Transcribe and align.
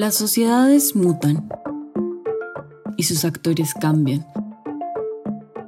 Las 0.00 0.14
sociedades 0.14 0.96
mutan 0.96 1.46
y 2.96 3.02
sus 3.02 3.26
actores 3.26 3.74
cambian. 3.74 4.26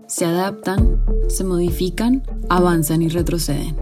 Se 0.06 0.24
adaptan, 0.24 1.04
se 1.28 1.44
modifican, 1.44 2.22
avanzan 2.48 3.02
y 3.02 3.10
retroceden. 3.10 3.76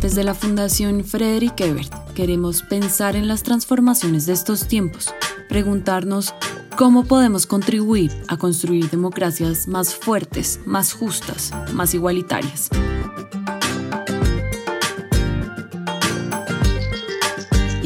Desde 0.00 0.24
la 0.24 0.32
Fundación 0.32 1.04
Frederick 1.04 1.60
Ebert 1.60 1.92
queremos 2.14 2.62
pensar 2.62 3.14
en 3.14 3.28
las 3.28 3.42
transformaciones 3.42 4.24
de 4.24 4.32
estos 4.32 4.68
tiempos, 4.68 5.12
preguntarnos 5.50 6.32
cómo 6.78 7.04
podemos 7.04 7.46
contribuir 7.46 8.10
a 8.28 8.38
construir 8.38 8.88
democracias 8.88 9.68
más 9.68 9.94
fuertes, 9.94 10.60
más 10.64 10.94
justas, 10.94 11.52
más 11.74 11.92
igualitarias. 11.92 12.70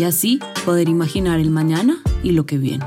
Y 0.01 0.05
así 0.05 0.41
poder 0.65 0.89
imaginar 0.89 1.41
el 1.41 1.51
mañana 1.51 1.99
y 2.23 2.33
lo 2.33 2.47
que 2.47 2.57
viene. 2.57 2.87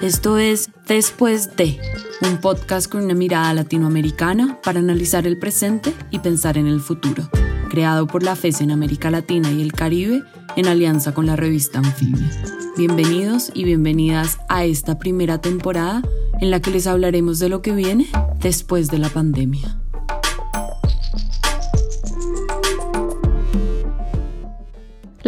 Esto 0.00 0.38
es 0.38 0.70
Después 0.86 1.54
de, 1.54 1.78
un 2.22 2.38
podcast 2.38 2.90
con 2.90 3.04
una 3.04 3.12
mirada 3.12 3.52
latinoamericana 3.52 4.58
para 4.64 4.78
analizar 4.78 5.26
el 5.26 5.38
presente 5.38 5.92
y 6.10 6.20
pensar 6.20 6.56
en 6.56 6.66
el 6.66 6.80
futuro, 6.80 7.28
creado 7.68 8.06
por 8.06 8.22
la 8.22 8.34
FES 8.34 8.62
en 8.62 8.70
América 8.70 9.10
Latina 9.10 9.52
y 9.52 9.60
el 9.60 9.74
Caribe 9.74 10.22
en 10.56 10.66
alianza 10.66 11.12
con 11.12 11.26
la 11.26 11.36
revista 11.36 11.80
Anfibia. 11.80 12.30
Bienvenidos 12.78 13.50
y 13.52 13.64
bienvenidas 13.64 14.38
a 14.48 14.64
esta 14.64 14.98
primera 14.98 15.42
temporada 15.42 16.00
en 16.40 16.50
la 16.50 16.62
que 16.62 16.70
les 16.70 16.86
hablaremos 16.86 17.38
de 17.40 17.50
lo 17.50 17.60
que 17.60 17.72
viene 17.72 18.06
después 18.40 18.88
de 18.88 18.98
la 18.98 19.10
pandemia. 19.10 19.78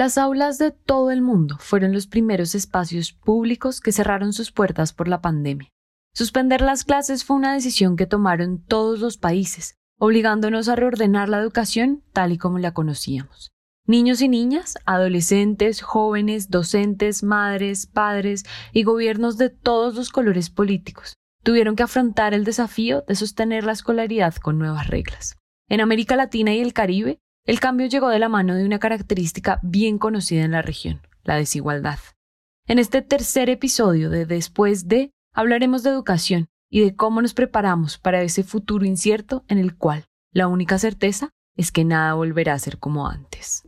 Las 0.01 0.17
aulas 0.17 0.57
de 0.57 0.71
todo 0.71 1.11
el 1.11 1.21
mundo 1.21 1.59
fueron 1.59 1.93
los 1.93 2.07
primeros 2.07 2.55
espacios 2.55 3.13
públicos 3.13 3.83
que 3.83 3.93
cerraron 3.93 4.33
sus 4.33 4.51
puertas 4.51 4.95
por 4.95 5.09
la 5.09 5.21
pandemia. 5.21 5.69
Suspender 6.15 6.63
las 6.63 6.85
clases 6.85 7.23
fue 7.23 7.37
una 7.37 7.53
decisión 7.53 7.99
que 7.99 8.07
tomaron 8.07 8.65
todos 8.65 9.01
los 9.01 9.19
países, 9.19 9.75
obligándonos 9.99 10.71
a 10.71 10.75
reordenar 10.75 11.29
la 11.29 11.39
educación 11.39 12.03
tal 12.15 12.33
y 12.33 12.39
como 12.39 12.59
la 12.59 12.73
conocíamos. 12.73 13.51
Niños 13.87 14.23
y 14.23 14.29
niñas, 14.31 14.79
adolescentes, 14.87 15.83
jóvenes, 15.83 16.49
docentes, 16.49 17.23
madres, 17.23 17.87
padres 17.87 18.47
y 18.73 18.85
gobiernos 18.85 19.37
de 19.37 19.51
todos 19.51 19.97
los 19.97 20.09
colores 20.09 20.49
políticos 20.49 21.13
tuvieron 21.45 21.77
que 21.77 21.83
afrontar 21.83 22.33
el 22.33 22.45
desafío 22.45 23.05
de 23.07 23.17
sostener 23.17 23.65
la 23.65 23.73
escolaridad 23.73 24.35
con 24.37 24.59
nuevas 24.59 24.87
reglas. 24.87 25.37
En 25.69 25.83
América 25.83 26.17
Latina 26.17 26.55
y 26.55 26.61
el 26.61 26.73
Caribe, 26.73 27.19
el 27.51 27.59
cambio 27.59 27.89
llegó 27.89 28.11
de 28.11 28.21
la 28.21 28.29
mano 28.29 28.55
de 28.55 28.65
una 28.65 28.79
característica 28.79 29.59
bien 29.65 29.99
conocida 29.99 30.45
en 30.45 30.53
la 30.53 30.63
región, 30.63 31.01
la 31.25 31.35
desigualdad. 31.35 31.99
En 32.69 32.79
este 32.79 33.03
tercer 33.03 33.51
episodio 33.51 34.09
de 34.09 34.25
Después 34.25 34.87
de, 34.87 35.11
hablaremos 35.35 35.83
de 35.83 35.91
educación 35.91 36.47
y 36.71 36.79
de 36.85 36.95
cómo 36.95 37.21
nos 37.21 37.35
preparamos 37.35 37.99
para 37.99 38.23
ese 38.23 38.45
futuro 38.45 38.85
incierto 38.85 39.43
en 39.49 39.59
el 39.59 39.77
cual 39.77 40.05
la 40.33 40.47
única 40.47 40.79
certeza 40.79 41.31
es 41.57 41.73
que 41.73 41.85
nada 41.85 42.15
volverá 42.15 42.53
a 42.53 42.59
ser 42.61 42.79
como 42.79 43.09
antes. 43.09 43.65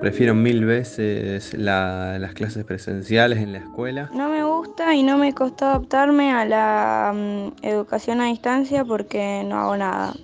Prefiero 0.00 0.34
mil 0.34 0.64
veces 0.64 1.52
las 1.52 2.32
clases 2.32 2.64
presenciales 2.64 3.40
en 3.40 3.52
la 3.52 3.58
escuela. 3.58 4.08
No 4.14 4.30
me 4.30 4.42
gusta 4.42 4.94
y 4.94 5.02
no 5.02 5.18
me 5.18 5.34
costó 5.34 5.66
adaptarme 5.66 6.32
a 6.32 6.46
la 6.46 7.12
mm, 7.14 7.62
educación 7.66 8.22
a 8.22 8.28
distancia 8.28 8.86
porque 8.86 9.44
no 9.44 9.56
hago 9.56 9.76
nada 9.76 10.14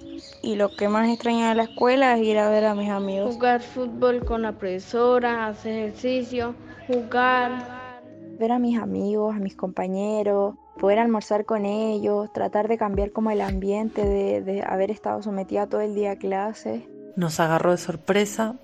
y 0.44 0.56
lo 0.56 0.70
que 0.70 0.88
más 0.88 1.08
extraño 1.08 1.48
de 1.48 1.54
la 1.54 1.64
escuela 1.64 2.16
es 2.16 2.22
ir 2.22 2.38
a 2.38 2.50
ver 2.50 2.66
a 2.66 2.74
mis 2.74 2.90
amigos. 2.90 3.34
Jugar 3.34 3.62
fútbol 3.62 4.24
con 4.24 4.42
la 4.42 4.52
profesora, 4.52 5.46
hacer 5.46 5.72
ejercicio, 5.72 6.54
jugar. 6.86 8.00
Ver 8.38 8.52
a 8.52 8.58
mis 8.58 8.78
amigos, 8.78 9.34
a 9.34 9.38
mis 9.38 9.56
compañeros, 9.56 10.56
poder 10.78 10.98
almorzar 10.98 11.44
con 11.44 11.64
ellos, 11.64 12.32
tratar 12.32 12.68
de 12.68 12.76
cambiar 12.76 13.12
como 13.12 13.30
el 13.30 13.40
ambiente 13.40 14.04
de, 14.04 14.42
de 14.42 14.62
haber 14.62 14.90
estado 14.90 15.22
sometida 15.22 15.66
todo 15.66 15.80
el 15.80 15.94
día 15.94 16.12
a 16.12 16.16
clases. 16.16 16.82
Nos 17.16 17.40
agarró 17.40 17.70
de 17.70 17.78
sorpresa 17.78 18.56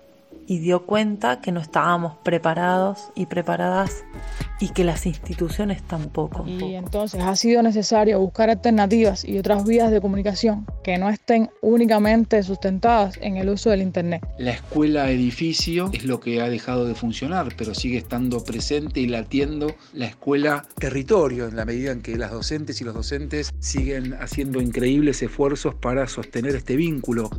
y 0.47 0.59
dio 0.59 0.87
cuenta 0.87 1.41
que 1.41 1.53
no 1.53 1.61
estábamos 1.61 2.17
preparados 2.19 3.11
y 3.15 3.27
preparadas 3.27 4.05
y 4.61 4.69
que 4.69 4.85
las 4.85 5.07
instituciones 5.07 5.83
tampoco. 5.83 6.45
Y 6.47 6.75
entonces 6.75 7.23
ha 7.23 7.35
sido 7.35 7.63
necesario 7.63 8.21
buscar 8.21 8.51
alternativas 8.51 9.25
y 9.25 9.39
otras 9.39 9.65
vías 9.65 9.91
de 9.91 10.01
comunicación 10.01 10.67
que 10.85 10.99
no 10.99 11.09
estén 11.09 11.51
únicamente 11.63 12.43
sustentadas 12.43 13.19
en 13.23 13.39
el 13.39 13.49
uso 13.49 13.71
del 13.71 13.81
Internet. 13.81 14.27
La 14.39 14.51
escuela 14.51 15.11
edificio 15.11 15.91
es 15.95 16.05
lo 16.05 16.21
que 16.21 16.43
ha 16.43 16.49
dejado 16.49 16.85
de 16.85 16.95
funcionar, 16.95 17.55
pero 17.57 17.75
sigue 17.75 17.97
estando 17.97 18.45
presente 18.45 19.01
y 19.01 19.07
latiendo 19.07 19.75
la 19.95 20.07
escuela 20.07 20.67
territorio 20.79 21.49
en 21.49 21.57
la 21.57 21.65
medida 21.65 21.93
en 21.93 22.03
que 22.03 22.17
las 22.17 22.31
docentes 22.31 22.81
y 22.83 22.85
los 22.85 22.95
docentes 22.95 23.53
siguen 23.61 24.15
haciendo 24.15 24.61
increíbles 24.61 25.23
esfuerzos 25.23 25.75
para 25.75 26.07
sostener 26.07 26.55
este 26.55 26.77
vínculo. 26.77 27.31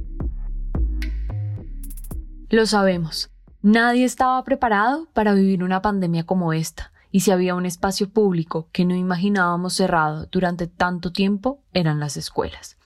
Lo 2.49 2.65
sabemos. 2.65 3.29
Nadie 3.61 4.05
estaba 4.05 4.43
preparado 4.43 5.07
para 5.13 5.35
vivir 5.35 5.63
una 5.63 5.83
pandemia 5.83 6.25
como 6.25 6.51
esta, 6.51 6.91
y 7.11 7.21
si 7.21 7.31
había 7.31 7.55
un 7.55 7.65
espacio 7.65 8.09
público 8.09 8.69
que 8.71 8.85
no 8.85 8.95
imaginábamos 8.95 9.73
cerrado 9.73 10.27
durante 10.31 10.67
tanto 10.67 11.11
tiempo, 11.11 11.63
eran 11.73 11.99
las 11.99 12.17
escuelas. 12.17 12.77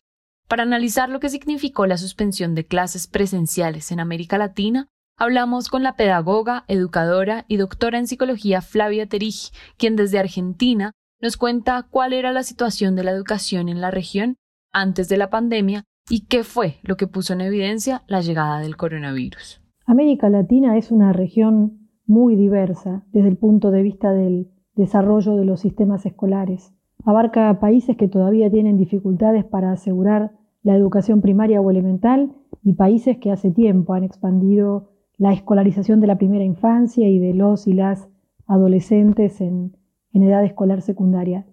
Para 0.47 0.63
analizar 0.63 1.09
lo 1.09 1.19
que 1.19 1.29
significó 1.29 1.87
la 1.87 1.97
suspensión 1.97 2.55
de 2.55 2.65
clases 2.65 3.07
presenciales 3.07 3.91
en 3.91 3.99
América 3.99 4.37
Latina, 4.37 4.87
hablamos 5.17 5.69
con 5.69 5.83
la 5.83 5.95
pedagoga, 5.95 6.65
educadora 6.67 7.45
y 7.47 7.57
doctora 7.57 7.97
en 7.97 8.07
psicología 8.07 8.61
Flavia 8.61 9.07
Terigi, 9.07 9.51
quien 9.77 9.95
desde 9.95 10.19
Argentina 10.19 10.91
nos 11.21 11.37
cuenta 11.37 11.83
cuál 11.89 12.13
era 12.13 12.31
la 12.31 12.43
situación 12.43 12.95
de 12.95 13.03
la 13.03 13.11
educación 13.11 13.69
en 13.69 13.81
la 13.81 13.91
región 13.91 14.35
antes 14.73 15.07
de 15.07 15.17
la 15.17 15.29
pandemia 15.29 15.85
¿Y 16.07 16.27
qué 16.27 16.43
fue 16.43 16.75
lo 16.83 16.97
que 16.97 17.07
puso 17.07 17.33
en 17.33 17.41
evidencia 17.41 18.03
la 18.07 18.21
llegada 18.21 18.59
del 18.59 18.77
coronavirus? 18.77 19.59
América 19.87 20.29
Latina 20.29 20.77
es 20.77 20.91
una 20.91 21.13
región 21.13 21.84
muy 22.07 22.35
diversa 22.35 23.03
desde 23.11 23.29
el 23.29 23.37
punto 23.37 23.71
de 23.71 23.81
vista 23.81 24.11
del 24.11 24.49
desarrollo 24.75 25.35
de 25.35 25.45
los 25.45 25.61
sistemas 25.61 26.05
escolares. 26.05 26.73
Abarca 27.03 27.59
países 27.59 27.97
que 27.97 28.07
todavía 28.07 28.49
tienen 28.49 28.77
dificultades 28.77 29.45
para 29.45 29.71
asegurar 29.71 30.31
la 30.63 30.75
educación 30.75 31.21
primaria 31.21 31.61
o 31.61 31.69
elemental 31.69 32.33
y 32.63 32.73
países 32.73 33.17
que 33.17 33.31
hace 33.31 33.51
tiempo 33.51 33.93
han 33.93 34.03
expandido 34.03 34.89
la 35.17 35.31
escolarización 35.31 36.01
de 36.01 36.07
la 36.07 36.17
primera 36.17 36.43
infancia 36.43 37.07
y 37.07 37.19
de 37.19 37.33
los 37.33 37.67
y 37.67 37.73
las 37.73 38.09
adolescentes 38.47 39.39
en, 39.41 39.75
en 40.13 40.23
edad 40.23 40.43
escolar 40.43 40.81
secundaria. 40.81 41.45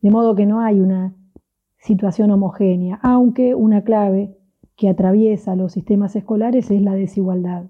De 0.00 0.10
modo 0.10 0.34
que 0.34 0.46
no 0.46 0.60
hay 0.60 0.80
una 0.80 1.14
situación 1.78 2.30
homogénea, 2.30 3.00
aunque 3.02 3.54
una 3.54 3.82
clave 3.82 4.36
que 4.76 4.88
atraviesa 4.88 5.56
los 5.56 5.72
sistemas 5.72 6.16
escolares 6.16 6.70
es 6.70 6.80
la 6.80 6.94
desigualdad. 6.94 7.66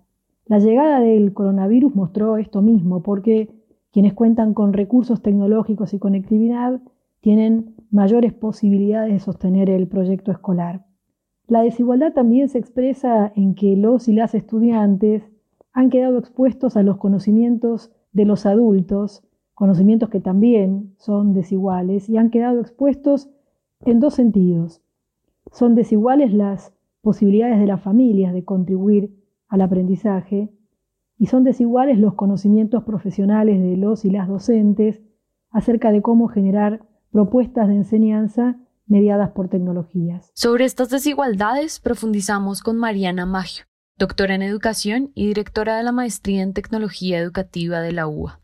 La 0.46 0.58
llegada 0.58 1.00
del 1.00 1.32
coronavirus 1.32 1.94
mostró 1.94 2.36
esto 2.36 2.62
mismo, 2.62 3.02
porque 3.02 3.48
quienes 3.92 4.14
cuentan 4.14 4.54
con 4.54 4.72
recursos 4.72 5.22
tecnológicos 5.22 5.94
y 5.94 5.98
conectividad 5.98 6.80
tienen 7.20 7.74
mayores 7.90 8.32
posibilidades 8.32 9.12
de 9.12 9.20
sostener 9.20 9.70
el 9.70 9.86
proyecto 9.86 10.32
escolar. 10.32 10.84
La 11.46 11.62
desigualdad 11.62 12.12
también 12.12 12.48
se 12.48 12.58
expresa 12.58 13.32
en 13.36 13.54
que 13.54 13.76
los 13.76 14.08
y 14.08 14.14
las 14.14 14.34
estudiantes 14.34 15.22
han 15.72 15.90
quedado 15.90 16.18
expuestos 16.18 16.76
a 16.76 16.82
los 16.82 16.96
conocimientos 16.96 17.92
de 18.12 18.24
los 18.24 18.44
adultos, 18.44 19.22
conocimientos 19.54 20.08
que 20.08 20.20
también 20.20 20.94
son 20.98 21.32
desiguales, 21.32 22.08
y 22.08 22.16
han 22.16 22.30
quedado 22.30 22.60
expuestos 22.60 23.30
en 23.84 24.00
dos 24.00 24.14
sentidos. 24.14 24.82
Son 25.50 25.74
desiguales 25.74 26.32
las 26.32 26.74
posibilidades 27.00 27.60
de 27.60 27.66
las 27.66 27.80
familias 27.80 28.32
de 28.32 28.44
contribuir 28.44 29.21
al 29.52 29.60
aprendizaje 29.60 30.50
y 31.18 31.26
son 31.26 31.44
desiguales 31.44 31.98
los 31.98 32.14
conocimientos 32.14 32.84
profesionales 32.84 33.60
de 33.60 33.76
los 33.76 34.06
y 34.06 34.10
las 34.10 34.26
docentes 34.26 35.02
acerca 35.50 35.92
de 35.92 36.00
cómo 36.00 36.28
generar 36.28 36.88
propuestas 37.12 37.68
de 37.68 37.74
enseñanza 37.74 38.56
mediadas 38.86 39.32
por 39.32 39.50
tecnologías. 39.50 40.30
Sobre 40.34 40.64
estas 40.64 40.88
desigualdades 40.88 41.80
profundizamos 41.80 42.62
con 42.62 42.78
Mariana 42.78 43.26
Maggio, 43.26 43.66
doctora 43.98 44.34
en 44.34 44.40
educación 44.40 45.12
y 45.14 45.26
directora 45.26 45.76
de 45.76 45.82
la 45.82 45.92
maestría 45.92 46.42
en 46.42 46.54
tecnología 46.54 47.18
educativa 47.18 47.80
de 47.80 47.92
la 47.92 48.06
UA. 48.06 48.40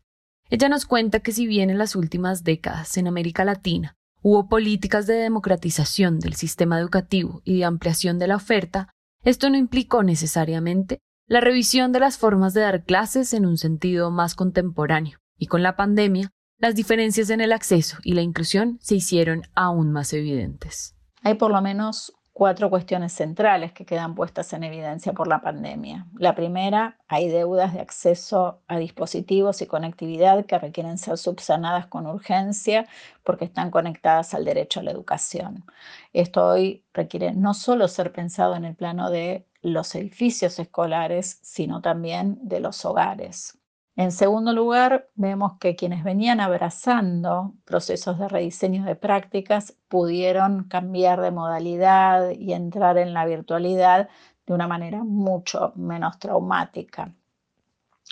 Ella 0.51 0.69
nos 0.69 0.85
cuenta 0.85 1.21
que 1.21 1.33
si 1.33 1.47
bien 1.47 1.71
en 1.71 1.79
las 1.79 1.97
últimas 1.97 2.45
décadas 2.45 2.99
en 2.99 3.07
América 3.07 3.47
Latina 3.47 3.97
hubo 4.21 4.47
políticas 4.47 5.07
de 5.07 5.15
democratización 5.15 6.21
del 6.21 6.35
sistema 6.35 6.79
educativo 6.79 7.41
y 7.45 7.57
de 7.57 7.65
ampliación 7.65 8.19
de 8.19 8.27
la 8.27 8.37
oferta, 8.37 8.91
esto 9.23 9.51
no 9.51 9.57
implicó 9.57 10.03
necesariamente 10.03 11.01
la 11.27 11.41
revisión 11.41 11.93
de 11.93 12.01
las 12.01 12.17
formas 12.19 12.55
de 12.55 12.63
dar 12.63 12.85
clases 12.85 13.35
en 13.35 13.45
un 13.45 13.59
sentido 13.59 14.11
más 14.11 14.35
contemporáneo, 14.35 15.19
y 15.37 15.47
con 15.47 15.63
la 15.63 15.77
pandemia, 15.77 16.31
las 16.59 16.75
diferencias 16.75 17.31
en 17.31 17.41
el 17.41 17.53
acceso 17.53 17.99
y 18.03 18.15
la 18.15 18.23
inclusión 18.23 18.79
se 18.81 18.97
hicieron 18.97 19.43
aún 19.55 19.93
más 19.93 20.13
evidentes. 20.13 20.97
Hay 21.23 21.35
por 21.35 21.51
lo 21.51 21.61
menos 21.61 22.13
cuatro 22.39 22.71
cuestiones 22.71 23.13
centrales 23.15 23.73
que 23.73 23.85
quedan 23.85 24.15
puestas 24.15 24.53
en 24.53 24.63
evidencia 24.63 25.13
por 25.13 25.27
la 25.27 25.41
pandemia. 25.41 26.07
La 26.17 26.37
primera, 26.37 26.97
hay 27.09 27.27
deudas 27.29 27.75
de 27.75 27.81
acceso 27.81 28.63
a 28.69 28.79
dispositivos 28.79 29.61
y 29.61 29.67
conectividad 29.67 30.47
que 30.47 30.57
requieren 30.57 30.99
ser 30.99 31.19
subsanadas 31.19 31.89
con 31.89 32.07
urgencia 32.07 32.87
porque 33.25 33.45
están 33.45 33.73
conectadas 33.73 34.35
al 34.35 34.45
derecho 34.45 34.79
a 34.79 34.85
la 34.85 34.93
educación. 34.93 35.65
Esto 36.13 36.47
hoy 36.47 36.85
requiere 36.95 37.33
no 37.33 37.55
solo 37.55 37.89
ser 37.89 38.13
pensado 38.13 38.55
en 38.55 38.65
el 38.65 38.77
plano 38.77 39.11
de 39.11 39.45
los 39.61 39.93
edificios 39.97 40.61
escolares, 40.61 41.41
sino 41.43 41.81
también 41.81 42.39
de 42.43 42.61
los 42.61 42.85
hogares. 42.85 43.58
En 43.99 44.13
segundo 44.13 44.53
lugar, 44.53 45.11
vemos 45.17 45.59
que 45.59 45.75
quienes 45.75 46.05
venían 46.05 46.39
abrazando 46.39 47.55
procesos 47.65 48.17
de 48.17 48.29
rediseño 48.29 48.85
de 48.85 48.95
prácticas 48.95 49.77
pudieron 49.89 50.69
cambiar 50.69 51.21
de 51.21 51.33
modalidad 51.33 52.31
y 52.31 52.53
entrar 52.53 52.97
en 52.97 53.13
la 53.13 53.27
virtualidad 53.27 54.09
de 54.47 54.55
una 54.55 54.69
manera 54.69 55.03
mucho 55.03 55.73
menos 55.75 56.17
traumática. 56.21 57.13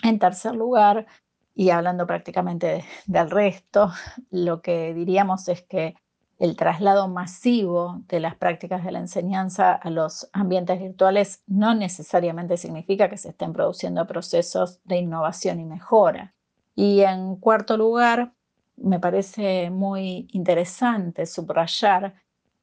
En 0.02 0.18
tercer 0.18 0.56
lugar, 0.56 1.06
y 1.54 1.70
hablando 1.70 2.04
prácticamente 2.04 2.84
del 3.06 3.30
resto, 3.30 3.92
lo 4.32 4.60
que 4.62 4.92
diríamos 4.92 5.48
es 5.48 5.62
que 5.62 5.94
el 6.38 6.56
traslado 6.56 7.08
masivo 7.08 8.02
de 8.08 8.20
las 8.20 8.36
prácticas 8.36 8.84
de 8.84 8.92
la 8.92 8.98
enseñanza 8.98 9.72
a 9.72 9.90
los 9.90 10.28
ambientes 10.32 10.78
virtuales 10.78 11.42
no 11.46 11.74
necesariamente 11.74 12.56
significa 12.56 13.08
que 13.08 13.16
se 13.16 13.30
estén 13.30 13.52
produciendo 13.52 14.06
procesos 14.06 14.80
de 14.84 14.98
innovación 14.98 15.60
y 15.60 15.64
mejora. 15.64 16.34
Y 16.74 17.00
en 17.00 17.36
cuarto 17.36 17.78
lugar, 17.78 18.34
me 18.76 19.00
parece 19.00 19.70
muy 19.70 20.28
interesante 20.32 21.24
subrayar 21.24 22.14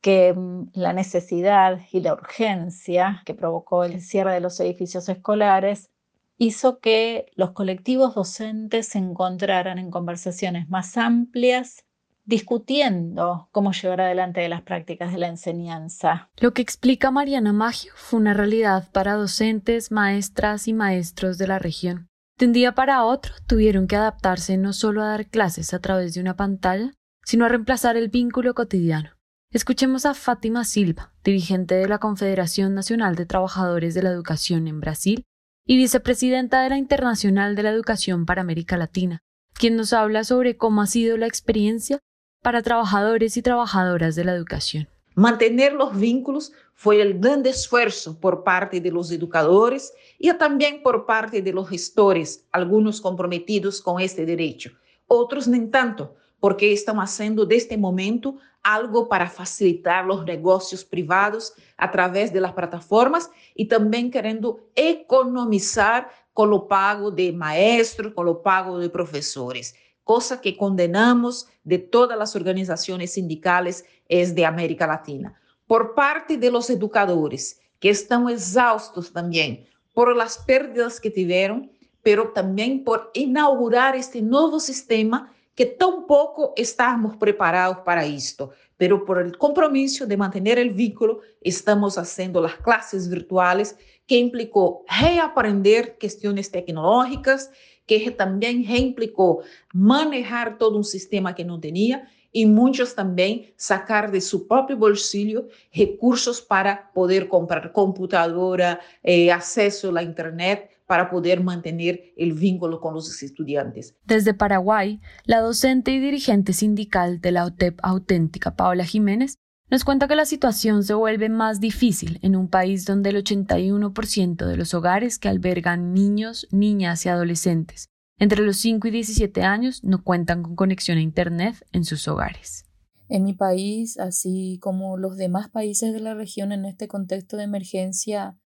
que 0.01 0.33
mm, 0.33 0.71
la 0.73 0.93
necesidad 0.93 1.79
y 1.91 2.01
la 2.01 2.13
urgencia 2.13 3.23
que 3.25 3.33
provocó 3.33 3.83
el 3.85 4.01
cierre 4.01 4.33
de 4.33 4.39
los 4.39 4.59
edificios 4.59 5.09
escolares 5.09 5.89
hizo 6.37 6.79
que 6.79 7.31
los 7.35 7.51
colectivos 7.51 8.13
docentes 8.13 8.89
se 8.89 8.99
encontraran 8.99 9.79
en 9.79 9.89
conversaciones 9.89 10.69
más 10.69 10.97
amplias 10.97 11.85
discutiendo 12.25 13.49
cómo 13.51 13.73
llevar 13.73 14.01
adelante 14.01 14.47
las 14.47 14.61
prácticas 14.61 15.11
de 15.11 15.19
la 15.19 15.27
enseñanza. 15.27 16.29
Lo 16.39 16.53
que 16.53 16.61
explica 16.61 17.11
Mariana 17.11 17.53
Maggio 17.53 17.91
fue 17.95 18.19
una 18.19 18.33
realidad 18.33 18.89
para 18.91 19.13
docentes, 19.13 19.91
maestras 19.91 20.67
y 20.67 20.73
maestros 20.73 21.37
de 21.37 21.47
la 21.47 21.59
región. 21.59 22.07
De 22.37 22.45
un 22.45 22.53
día 22.53 22.73
para 22.73 23.03
otro 23.03 23.33
tuvieron 23.45 23.87
que 23.87 23.95
adaptarse 23.95 24.57
no 24.57 24.73
solo 24.73 25.03
a 25.03 25.09
dar 25.09 25.27
clases 25.27 25.73
a 25.73 25.79
través 25.79 26.13
de 26.13 26.21
una 26.21 26.35
pantalla, 26.35 26.93
sino 27.25 27.45
a 27.45 27.49
reemplazar 27.49 27.97
el 27.97 28.09
vínculo 28.09 28.53
cotidiano. 28.53 29.11
Escuchemos 29.51 30.05
a 30.05 30.15
Fátima 30.15 30.63
Silva, 30.65 31.13
dirigente 31.23 31.75
de 31.75 31.87
la 31.87 31.99
Confederación 31.99 32.73
Nacional 32.73 33.15
de 33.15 33.27
Trabajadores 33.27 33.93
de 33.93 34.01
la 34.01 34.09
Educación 34.09 34.67
en 34.67 34.79
Brasil 34.79 35.25
y 35.65 35.77
vicepresidenta 35.77 36.61
de 36.63 36.69
la 36.69 36.77
Internacional 36.77 37.55
de 37.55 37.63
la 37.63 37.69
Educación 37.69 38.25
para 38.25 38.41
América 38.41 38.77
Latina, 38.77 39.19
quien 39.53 39.75
nos 39.75 39.93
habla 39.93 40.23
sobre 40.23 40.57
cómo 40.57 40.81
ha 40.81 40.87
sido 40.87 41.17
la 41.17 41.27
experiencia 41.27 41.99
para 42.43 42.61
trabajadores 42.61 43.37
y 43.37 43.41
trabajadoras 43.41 44.15
de 44.15 44.25
la 44.25 44.33
educación. 44.33 44.87
Mantener 45.15 45.73
los 45.73 45.97
vínculos 45.97 46.51
fue 46.73 47.01
el 47.01 47.19
gran 47.19 47.45
esfuerzo 47.45 48.19
por 48.19 48.43
parte 48.43 48.81
de 48.81 48.91
los 48.91 49.11
educadores 49.11 49.93
y 50.19 50.31
también 50.33 50.83
por 50.83 51.05
parte 51.05 51.41
de 51.41 51.53
los 51.53 51.69
gestores, 51.69 52.45
algunos 52.51 52.99
comprometidos 52.99 53.81
con 53.81 54.01
este 54.01 54.25
derecho, 54.25 54.71
otros 55.07 55.47
no 55.47 55.69
tanto, 55.69 56.15
porque 56.39 56.73
están 56.73 56.97
haciendo 56.97 57.45
de 57.45 57.55
este 57.55 57.77
momento 57.77 58.35
algo 58.61 59.07
para 59.07 59.29
facilitar 59.29 60.05
los 60.05 60.25
negocios 60.25 60.83
privados 60.83 61.53
a 61.77 61.89
través 61.91 62.33
de 62.33 62.41
las 62.41 62.53
plataformas 62.53 63.29
y 63.55 63.67
también 63.67 64.11
queriendo 64.11 64.59
economizar 64.75 66.09
con 66.33 66.49
lo 66.49 66.67
pago 66.67 67.11
de 67.11 67.31
maestros, 67.31 68.13
con 68.13 68.25
lo 68.25 68.41
pago 68.41 68.79
de 68.79 68.89
profesores 68.89 69.75
cosa 70.03 70.41
que 70.41 70.57
condenamos 70.57 71.47
de 71.63 71.77
todas 71.77 72.17
las 72.17 72.35
organizaciones 72.35 73.13
sindicales 73.13 73.85
es 74.07 74.35
de 74.35 74.45
América 74.45 74.87
Latina. 74.87 75.39
Por 75.67 75.95
parte 75.95 76.37
de 76.37 76.51
los 76.51 76.69
educadores, 76.69 77.59
que 77.79 77.89
están 77.89 78.29
exhaustos 78.29 79.11
también 79.11 79.65
por 79.93 80.15
las 80.15 80.37
pérdidas 80.39 80.99
que 80.99 81.11
tuvieron, 81.11 81.71
pero 82.01 82.29
también 82.29 82.83
por 82.83 83.11
inaugurar 83.13 83.95
este 83.95 84.21
nuevo 84.21 84.59
sistema 84.59 85.33
que 85.55 85.65
tampoco 85.65 86.53
estamos 86.55 87.15
preparados 87.17 87.79
para 87.85 88.05
esto, 88.05 88.51
pero 88.75 89.05
por 89.05 89.19
el 89.19 89.37
compromiso 89.37 90.05
de 90.05 90.17
mantener 90.17 90.57
el 90.57 90.71
vínculo, 90.71 91.21
estamos 91.41 91.97
haciendo 91.97 92.41
las 92.41 92.55
clases 92.55 93.09
virtuales, 93.09 93.77
que 94.07 94.17
implicó 94.17 94.83
reaprender 94.99 95.97
cuestiones 95.99 96.51
tecnológicas, 96.51 97.51
que 97.85 98.11
também 98.11 98.61
reimplicou 98.61 99.43
manejar 99.73 100.57
todo 100.57 100.77
um 100.77 100.83
sistema 100.83 101.33
que 101.33 101.43
não 101.43 101.59
tinha 101.59 102.07
e 102.33 102.45
muitos 102.45 102.93
também 102.93 103.53
sacar 103.55 104.09
de 104.09 104.19
seu 104.19 104.39
próprio 104.39 104.75
bolsillo 104.75 105.47
recursos 105.69 106.41
para 106.41 106.75
poder 106.75 107.27
comprar 107.27 107.69
computadora, 107.69 108.79
eh, 109.03 109.29
acesso 109.31 109.95
à 109.95 110.01
internet 110.01 110.69
para 110.87 111.09
poder 111.09 111.41
mantener 111.41 112.13
el 112.17 112.33
vínculo 112.33 112.79
con 112.79 112.93
los 112.93 113.23
estudiantes. 113.23 113.95
Desde 114.05 114.33
Paraguay, 114.33 114.99
la 115.25 115.39
docente 115.39 115.91
y 115.91 115.99
dirigente 115.99 116.53
sindical 116.53 117.21
de 117.21 117.31
la 117.31 117.45
OTEP 117.45 117.79
auténtica, 117.81 118.55
Paola 118.55 118.85
Jiménez, 118.85 119.37
nos 119.73 119.83
cuenta 119.83 120.07
que 120.07 120.15
la 120.15 120.25
situación 120.25 120.83
se 120.83 120.93
vuelve 120.93 121.29
más 121.29 121.59
difícil 121.59 122.19
en 122.21 122.35
un 122.35 122.47
país 122.47 122.85
donde 122.85 123.09
el 123.09 123.23
81% 123.23 124.45
de 124.45 124.55
los 124.55 124.75
hogares 124.75 125.17
que 125.17 125.29
albergan 125.29 125.95
niños, 125.95 126.47
niñas 126.51 127.07
y 127.07 127.09
adolescentes 127.09 127.89
entre 128.19 128.45
los 128.45 128.57
5 128.57 128.87
y 128.89 128.91
17 128.91 129.41
años 129.41 129.83
no 129.83 130.03
cuentan 130.03 130.43
con 130.43 130.55
conexión 130.55 130.99
a 130.99 131.01
Internet 131.01 131.55
en 131.71 131.85
sus 131.85 132.07
hogares. 132.07 132.65
En 133.09 133.23
mi 133.23 133.33
país, 133.33 133.97
así 133.97 134.59
como 134.61 134.95
los 134.95 135.17
demás 135.17 135.49
países 135.49 135.91
de 135.91 136.01
la 136.01 136.13
región 136.13 136.51
en 136.51 136.65
este 136.65 136.87
contexto 136.87 137.37
de 137.37 137.45
emergencia, 137.45 138.37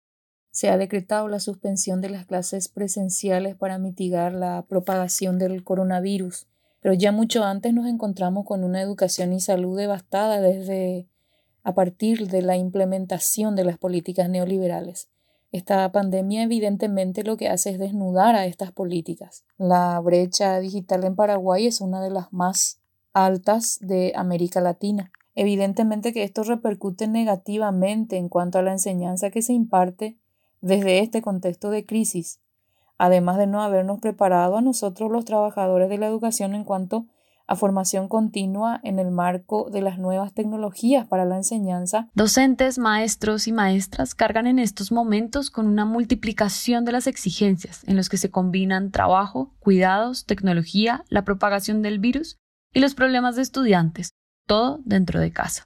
se 0.50 0.70
ha 0.70 0.78
decretado 0.78 1.28
la 1.28 1.42
suspensión 1.42 2.00
de 2.00 2.10
las 2.10 2.26
clases 2.26 2.70
presenciales 2.70 3.58
para 3.58 3.78
mitigar 3.78 4.34
la 4.34 4.66
propagación 4.66 5.40
del 5.40 5.64
coronavirus. 5.66 6.48
Pero 6.80 6.94
ya 6.94 7.12
mucho 7.12 7.44
antes 7.44 7.74
nos 7.74 7.86
encontramos 7.86 8.46
con 8.46 8.64
una 8.64 8.82
educación 8.82 9.34
y 9.34 9.42
salud 9.42 9.78
devastada 9.78 10.40
desde 10.40 11.10
a 11.68 11.74
partir 11.74 12.30
de 12.30 12.42
la 12.42 12.56
implementación 12.56 13.58
de 13.58 13.66
las 13.66 13.78
políticas 13.78 14.30
neoliberales. 14.30 15.10
Esta 15.52 15.92
pandemia 15.92 16.44
evidentemente 16.44 17.26
lo 17.26 17.36
que 17.36 17.50
hace 17.50 17.72
es 17.72 17.78
desnudar 17.78 18.36
a 18.36 18.46
estas 18.46 18.72
políticas. 18.72 19.44
La 19.58 20.00
brecha 20.00 20.62
digital 20.62 21.04
en 21.04 21.18
Paraguay 21.18 21.68
es 21.68 21.82
una 21.82 22.02
de 22.02 22.10
las 22.10 22.32
más 22.32 22.80
altas 23.12 23.80
de 23.82 24.14
América 24.16 24.62
Latina. 24.62 25.12
Evidentemente 25.36 26.14
que 26.14 26.24
esto 26.24 26.44
repercute 26.44 27.10
negativamente 27.10 28.16
en 28.16 28.30
cuanto 28.30 28.60
a 28.60 28.62
la 28.62 28.72
enseñanza 28.72 29.30
que 29.30 29.42
se 29.42 29.52
imparte 29.52 30.16
desde 30.62 31.00
este 31.00 31.22
contexto 31.22 31.70
de 31.70 31.86
crisis, 31.86 32.40
además 32.98 33.38
de 33.38 33.48
no 33.48 33.62
habernos 33.62 34.00
preparado 34.00 34.56
a 34.56 34.62
nosotros 34.62 35.12
los 35.12 35.26
trabajadores 35.26 35.90
de 35.90 35.98
la 35.98 36.08
educación 36.08 36.56
en 36.56 36.64
cuanto 36.64 37.08
a 37.48 37.56
formación 37.56 38.10
continua 38.10 38.80
en 38.84 39.00
el 39.00 39.10
marco 39.10 39.70
de 39.72 39.82
las 39.82 39.98
nuevas 39.98 40.34
tecnologías 40.34 41.08
para 41.08 41.26
la 41.26 41.38
enseñanza. 41.38 42.10
Docentes, 42.14 42.78
maestros 42.78 43.48
y 43.48 43.54
maestras 43.54 44.14
cargan 44.14 44.48
en 44.48 44.60
estos 44.60 44.92
momentos 44.92 45.50
con 45.50 45.68
una 45.68 45.86
multiplicación 45.86 46.84
de 46.84 46.92
las 46.92 47.08
exigencias 47.08 47.84
en 47.88 47.96
los 47.96 48.10
que 48.10 48.18
se 48.18 48.30
combinan 48.30 48.92
trabajo, 48.92 49.56
cuidados, 49.60 50.26
tecnología, 50.26 51.06
la 51.10 51.24
propagación 51.24 51.82
del 51.82 52.00
virus 52.00 52.38
y 52.74 52.82
los 52.82 52.96
problemas 52.96 53.38
de 53.38 53.44
estudiantes, 53.44 54.12
todo 54.46 54.82
dentro 54.84 55.20
de 55.20 55.32
casa. 55.32 55.64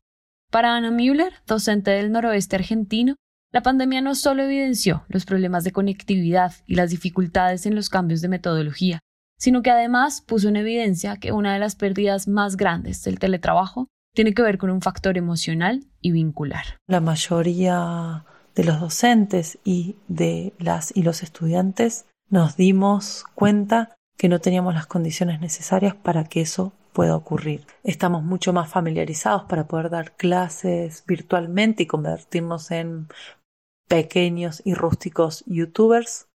Para 0.51 0.75
Ana 0.75 0.91
Müller, 0.91 1.33
docente 1.47 1.91
del 1.91 2.11
noroeste 2.11 2.57
argentino, 2.57 3.15
la 3.53 3.61
pandemia 3.63 4.01
no 4.01 4.15
solo 4.15 4.43
evidenció 4.43 5.03
los 5.09 5.25
problemas 5.25 5.63
de 5.63 5.71
conectividad 5.71 6.53
y 6.67 6.75
las 6.75 6.89
dificultades 6.89 7.65
en 7.65 7.75
los 7.75 7.89
cambios 7.89 8.21
de 8.21 8.29
metodología, 8.29 9.00
sino 9.41 9.63
que 9.63 9.71
además 9.71 10.21
puso 10.21 10.50
en 10.50 10.55
evidencia 10.55 11.17
que 11.17 11.31
una 11.31 11.53
de 11.53 11.60
las 11.60 11.75
pérdidas 11.75 12.27
más 12.27 12.57
grandes 12.57 13.03
del 13.03 13.17
teletrabajo 13.17 13.88
tiene 14.13 14.36
que 14.36 14.43
ver 14.43 14.60
con 14.60 14.69
un 14.69 14.81
factor 14.81 15.17
emocional 15.17 15.83
y 16.00 16.12
vincular. 16.12 16.77
La 16.88 17.01
mayoría 17.01 18.24
de 18.53 18.63
los 18.63 18.79
docentes 18.79 19.57
y 19.63 19.95
de 20.07 20.53
las 20.60 20.95
y 20.95 21.01
los 21.01 21.24
estudiantes 21.24 22.05
nos 22.29 22.55
dimos 22.55 23.25
cuenta 23.33 23.95
que 24.15 24.29
no 24.29 24.39
teníamos 24.39 24.75
las 24.75 24.86
condiciones 24.86 25.41
necesarias 25.41 25.95
para 25.95 26.25
que 26.25 26.41
eso 26.41 26.74
pueda 26.93 27.15
ocurrir. 27.15 27.65
Estamos 27.83 28.21
mucho 28.21 28.53
más 28.53 28.69
familiarizados 28.69 29.45
para 29.45 29.67
poder 29.67 29.89
dar 29.89 30.15
clases 30.17 31.03
virtualmente 31.07 31.83
y 31.83 31.88
convertirnos 31.88 32.69
en 32.69 33.07
pequeños 33.88 34.62
y 34.65 34.75
rústicos 34.75 35.43
youtubers, 35.48 36.27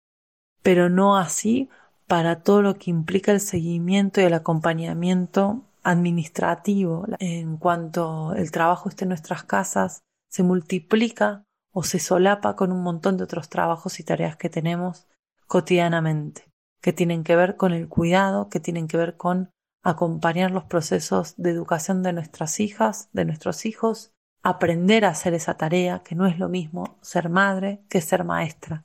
pero 0.64 0.90
no 0.90 1.18
así 1.18 1.70
para 2.08 2.42
todo 2.42 2.62
lo 2.62 2.76
que 2.76 2.92
implica 2.92 3.32
el 3.32 3.40
seguimiento 3.40 4.22
y 4.22 4.26
el 4.26 4.34
acompañamiento 4.34 5.64
administrativo. 5.84 7.06
En 7.20 7.58
cuanto 7.58 8.34
el 8.36 8.52
trabajo 8.52 8.90
esté 8.90 9.06
en 9.06 9.10
nuestras 9.10 9.44
casas, 9.44 10.04
se 10.30 10.44
multiplica 10.44 11.46
o 11.72 11.84
se 11.84 12.00
solapa 12.00 12.56
con 12.56 12.72
un 12.72 12.82
montón 12.82 13.18
de 13.18 13.24
otros 13.24 13.50
trabajos 13.50 14.00
y 14.00 14.04
tareas 14.04 14.38
que 14.38 14.50
tenemos 14.50 15.08
cotidianamente, 15.48 16.50
que 16.82 16.94
tienen 16.94 17.24
que 17.24 17.36
ver 17.36 17.58
con 17.58 17.74
el 17.74 17.88
cuidado, 17.88 18.50
que 18.50 18.60
tienen 18.60 18.88
que 18.88 18.98
ver 18.98 19.18
con 19.18 19.52
acompañar 19.84 20.52
los 20.52 20.64
procesos 20.64 21.36
de 21.38 21.52
educación 21.52 22.02
de 22.02 22.14
nuestras 22.14 22.60
hijas, 22.60 23.10
de 23.14 23.26
nuestros 23.26 23.66
hijos, 23.66 24.14
aprender 24.42 25.06
a 25.06 25.10
hacer 25.10 25.34
esa 25.34 25.58
tarea, 25.58 26.02
que 26.04 26.16
no 26.16 26.26
es 26.26 26.40
lo 26.40 26.50
mismo 26.50 26.98
ser 27.02 27.30
madre 27.30 27.84
que 27.90 28.02
ser 28.02 28.24
maestra. 28.24 28.84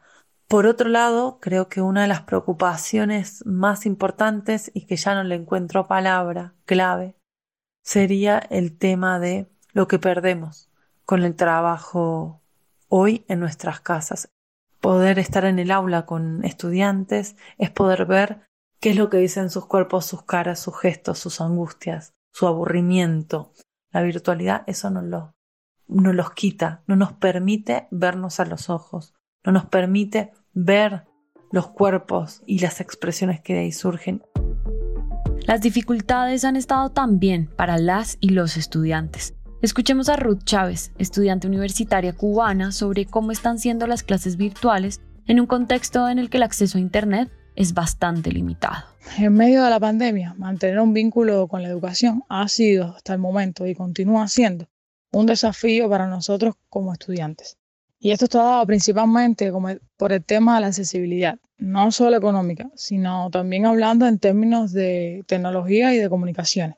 Por 0.51 0.67
otro 0.67 0.89
lado, 0.89 1.39
creo 1.41 1.69
que 1.69 1.81
una 1.81 2.03
de 2.03 2.09
las 2.09 2.23
preocupaciones 2.23 3.47
más 3.47 3.87
importantes 3.87 4.73
y 4.75 4.85
que 4.85 4.97
ya 4.97 5.15
no 5.15 5.23
le 5.23 5.37
encuentro 5.37 5.87
palabra 5.87 6.55
clave 6.65 7.15
sería 7.85 8.41
el 8.51 8.77
tema 8.77 9.21
de 9.21 9.49
lo 9.73 9.87
que 9.87 10.01
perdemos 10.01 10.69
con 11.05 11.23
el 11.23 11.37
trabajo 11.37 12.43
hoy 12.89 13.25
en 13.29 13.39
nuestras 13.39 13.81
casas. 13.81 14.29
Poder 14.81 15.21
estar 15.21 15.45
en 15.45 15.61
el 15.61 15.71
aula 15.71 16.05
con 16.05 16.45
estudiantes 16.45 17.37
es 17.57 17.71
poder 17.71 18.05
ver 18.07 18.41
qué 18.81 18.91
es 18.91 18.97
lo 18.97 19.09
que 19.09 19.19
dicen 19.19 19.51
sus 19.51 19.67
cuerpos, 19.67 20.05
sus 20.05 20.25
caras, 20.25 20.59
sus 20.59 20.77
gestos, 20.77 21.21
sus 21.21 21.41
angustias, 21.41 22.13
su 22.33 22.49
aburrimiento. 22.49 23.53
La 23.93 24.03
virtualidad 24.03 24.65
eso 24.67 24.91
no 24.91 25.33
no 25.87 26.13
los 26.13 26.33
quita, 26.33 26.83
no 26.89 26.97
nos 26.97 27.13
permite 27.13 27.87
vernos 27.93 28.41
a 28.41 28.47
los 28.47 28.69
ojos, 28.69 29.15
no 29.45 29.53
nos 29.53 29.67
permite 29.67 30.33
ver 30.53 31.05
los 31.53 31.69
cuerpos 31.69 32.43
y 32.47 32.61
las 32.61 32.81
expresiones 32.81 33.41
que 33.41 33.55
de 33.55 33.61
ahí 33.61 33.73
surgen. 33.73 34.23
Las 35.47 35.61
dificultades 35.61 36.45
han 36.45 36.57
estado 36.57 36.91
también 36.91 37.49
para 37.57 37.79
las 37.79 38.19
y 38.21 38.31
los 38.31 38.57
estudiantes. 38.57 39.35
Escuchemos 39.63 40.09
a 40.09 40.17
Ruth 40.17 40.45
Chávez, 40.45 40.93
estudiante 40.97 41.47
universitaria 41.47 42.15
cubana, 42.15 42.73
sobre 42.73 43.05
cómo 43.05 43.33
están 43.33 43.59
siendo 43.59 43.87
las 43.87 44.03
clases 44.03 44.37
virtuales 44.37 45.01
en 45.27 45.41
un 45.41 45.47
contexto 45.47 46.09
en 46.09 46.19
el 46.19 46.31
que 46.31 46.39
el 46.39 46.45
acceso 46.45 46.79
a 46.79 46.81
Internet 46.81 47.31
es 47.57 47.75
bastante 47.75 48.33
limitado. 48.33 48.85
En 49.19 49.35
medio 49.35 49.63
de 49.63 49.71
la 49.71 49.79
pandemia, 49.79 50.35
mantener 50.39 50.81
un 50.81 50.95
vínculo 50.95 51.47
con 51.47 51.63
la 51.63 51.69
educación 51.69 52.23
ha 52.29 52.49
sido 52.49 52.95
hasta 52.97 53.13
el 53.13 53.19
momento 53.19 53.67
y 53.67 53.75
continúa 53.75 54.29
siendo 54.29 54.67
un 55.13 55.27
desafío 55.27 55.91
para 55.91 56.07
nosotros 56.07 56.55
como 56.69 56.93
estudiantes. 56.93 57.60
Y 58.03 58.13
esto 58.13 58.25
está 58.25 58.43
dado 58.43 58.67
principalmente 58.67 59.53
por 59.99 60.13
el 60.13 60.25
tema 60.25 60.55
de 60.55 60.63
la 60.63 60.67
accesibilidad, 60.69 61.39
no 61.59 61.93
solo 61.93 62.17
económica, 62.17 62.71
sino 62.75 63.29
también 63.29 63.67
hablando 63.67 64.07
en 64.07 64.19
términos 64.19 64.73
de 64.73 65.23
tecnología 65.27 65.95
y 65.95 65.99
de 65.99 66.09
comunicaciones. 66.09 66.77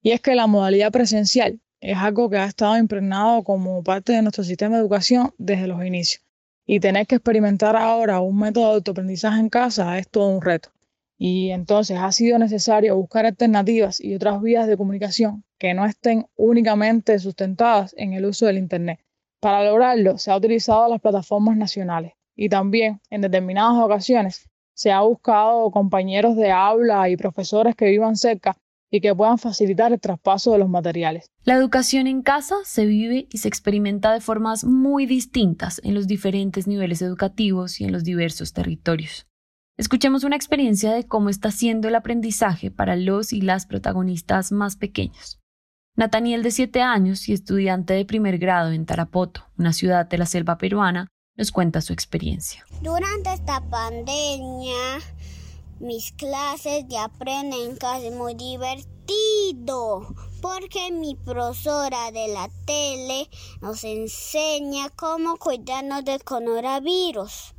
Y 0.00 0.12
es 0.12 0.20
que 0.20 0.36
la 0.36 0.46
modalidad 0.46 0.92
presencial 0.92 1.60
es 1.80 1.96
algo 1.98 2.30
que 2.30 2.36
ha 2.36 2.44
estado 2.44 2.78
impregnado 2.78 3.42
como 3.42 3.82
parte 3.82 4.12
de 4.12 4.22
nuestro 4.22 4.44
sistema 4.44 4.76
de 4.76 4.82
educación 4.82 5.34
desde 5.38 5.66
los 5.66 5.84
inicios. 5.84 6.22
Y 6.64 6.78
tener 6.78 7.08
que 7.08 7.16
experimentar 7.16 7.74
ahora 7.74 8.20
un 8.20 8.38
método 8.38 8.68
de 8.68 8.74
autoaprendizaje 8.74 9.40
en 9.40 9.48
casa 9.48 9.98
es 9.98 10.08
todo 10.08 10.28
un 10.28 10.40
reto. 10.40 10.70
Y 11.18 11.50
entonces 11.50 11.98
ha 11.98 12.12
sido 12.12 12.38
necesario 12.38 12.96
buscar 12.96 13.26
alternativas 13.26 14.00
y 14.00 14.14
otras 14.14 14.40
vías 14.40 14.68
de 14.68 14.76
comunicación 14.76 15.42
que 15.58 15.74
no 15.74 15.84
estén 15.84 16.26
únicamente 16.36 17.18
sustentadas 17.18 17.92
en 17.98 18.12
el 18.12 18.24
uso 18.24 18.46
del 18.46 18.58
Internet 18.58 19.00
para 19.40 19.64
lograrlo, 19.64 20.18
se 20.18 20.30
ha 20.30 20.36
utilizado 20.36 20.88
las 20.88 21.00
plataformas 21.00 21.56
nacionales 21.56 22.12
y 22.36 22.48
también, 22.48 23.00
en 23.10 23.22
determinadas 23.22 23.82
ocasiones, 23.82 24.48
se 24.74 24.92
ha 24.92 25.00
buscado 25.00 25.70
compañeros 25.70 26.36
de 26.36 26.50
aula 26.50 27.08
y 27.08 27.16
profesores 27.16 27.74
que 27.74 27.90
vivan 27.90 28.16
cerca 28.16 28.56
y 28.90 29.00
que 29.00 29.14
puedan 29.14 29.38
facilitar 29.38 29.92
el 29.92 30.00
traspaso 30.00 30.52
de 30.52 30.58
los 30.58 30.68
materiales. 30.68 31.30
La 31.44 31.54
educación 31.54 32.06
en 32.06 32.22
casa 32.22 32.56
se 32.64 32.86
vive 32.86 33.28
y 33.30 33.38
se 33.38 33.48
experimenta 33.48 34.12
de 34.12 34.20
formas 34.20 34.64
muy 34.64 35.06
distintas 35.06 35.80
en 35.84 35.94
los 35.94 36.06
diferentes 36.06 36.66
niveles 36.66 37.02
educativos 37.02 37.80
y 37.80 37.84
en 37.84 37.92
los 37.92 38.04
diversos 38.04 38.52
territorios. 38.52 39.26
Escuchemos 39.76 40.24
una 40.24 40.36
experiencia 40.36 40.92
de 40.92 41.06
cómo 41.06 41.30
está 41.30 41.50
siendo 41.50 41.88
el 41.88 41.94
aprendizaje 41.94 42.70
para 42.70 42.96
los 42.96 43.32
y 43.32 43.40
las 43.40 43.66
protagonistas 43.66 44.52
más 44.52 44.76
pequeños. 44.76 45.39
Nathaniel, 46.00 46.42
de 46.42 46.50
7 46.50 46.80
años 46.80 47.28
y 47.28 47.34
estudiante 47.34 47.92
de 47.92 48.06
primer 48.06 48.38
grado 48.38 48.72
en 48.72 48.86
Tarapoto, 48.86 49.44
una 49.58 49.74
ciudad 49.74 50.06
de 50.06 50.16
la 50.16 50.24
selva 50.24 50.56
peruana, 50.56 51.08
nos 51.36 51.52
cuenta 51.52 51.82
su 51.82 51.92
experiencia. 51.92 52.64
Durante 52.80 53.34
esta 53.34 53.60
pandemia, 53.68 54.98
mis 55.78 56.12
clases 56.12 56.88
de 56.88 56.96
aprenden 56.96 57.76
casi 57.76 58.10
muy 58.12 58.34
divertido 58.34 60.14
porque 60.40 60.90
mi 60.90 61.16
profesora 61.16 62.10
de 62.12 62.28
la 62.28 62.48
tele 62.64 63.28
nos 63.60 63.84
enseña 63.84 64.88
cómo 64.96 65.36
cuidarnos 65.36 66.02
del 66.06 66.24
coronavirus 66.24 67.54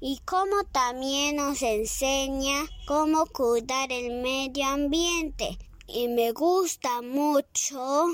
y 0.00 0.20
cómo 0.24 0.64
también 0.72 1.36
nos 1.36 1.62
enseña 1.62 2.56
cómo 2.88 3.26
cuidar 3.26 3.92
el 3.92 4.20
medio 4.20 4.66
ambiente 4.66 5.58
y 5.86 6.08
me 6.08 6.32
gusta 6.32 7.02
mucho 7.02 8.06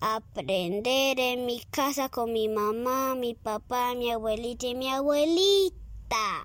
aprender 0.00 1.18
en 1.18 1.46
mi 1.46 1.60
casa 1.70 2.08
con 2.08 2.32
mi 2.32 2.48
mamá, 2.48 3.14
mi 3.14 3.34
papá, 3.34 3.94
mi 3.94 4.10
abuelita 4.10 4.66
y 4.66 4.74
mi 4.74 4.88
abuelita. 4.88 6.44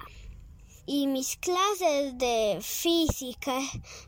Y 0.86 1.08
mis 1.08 1.38
clases 1.38 2.17
de 2.17 2.60
física 2.62 3.58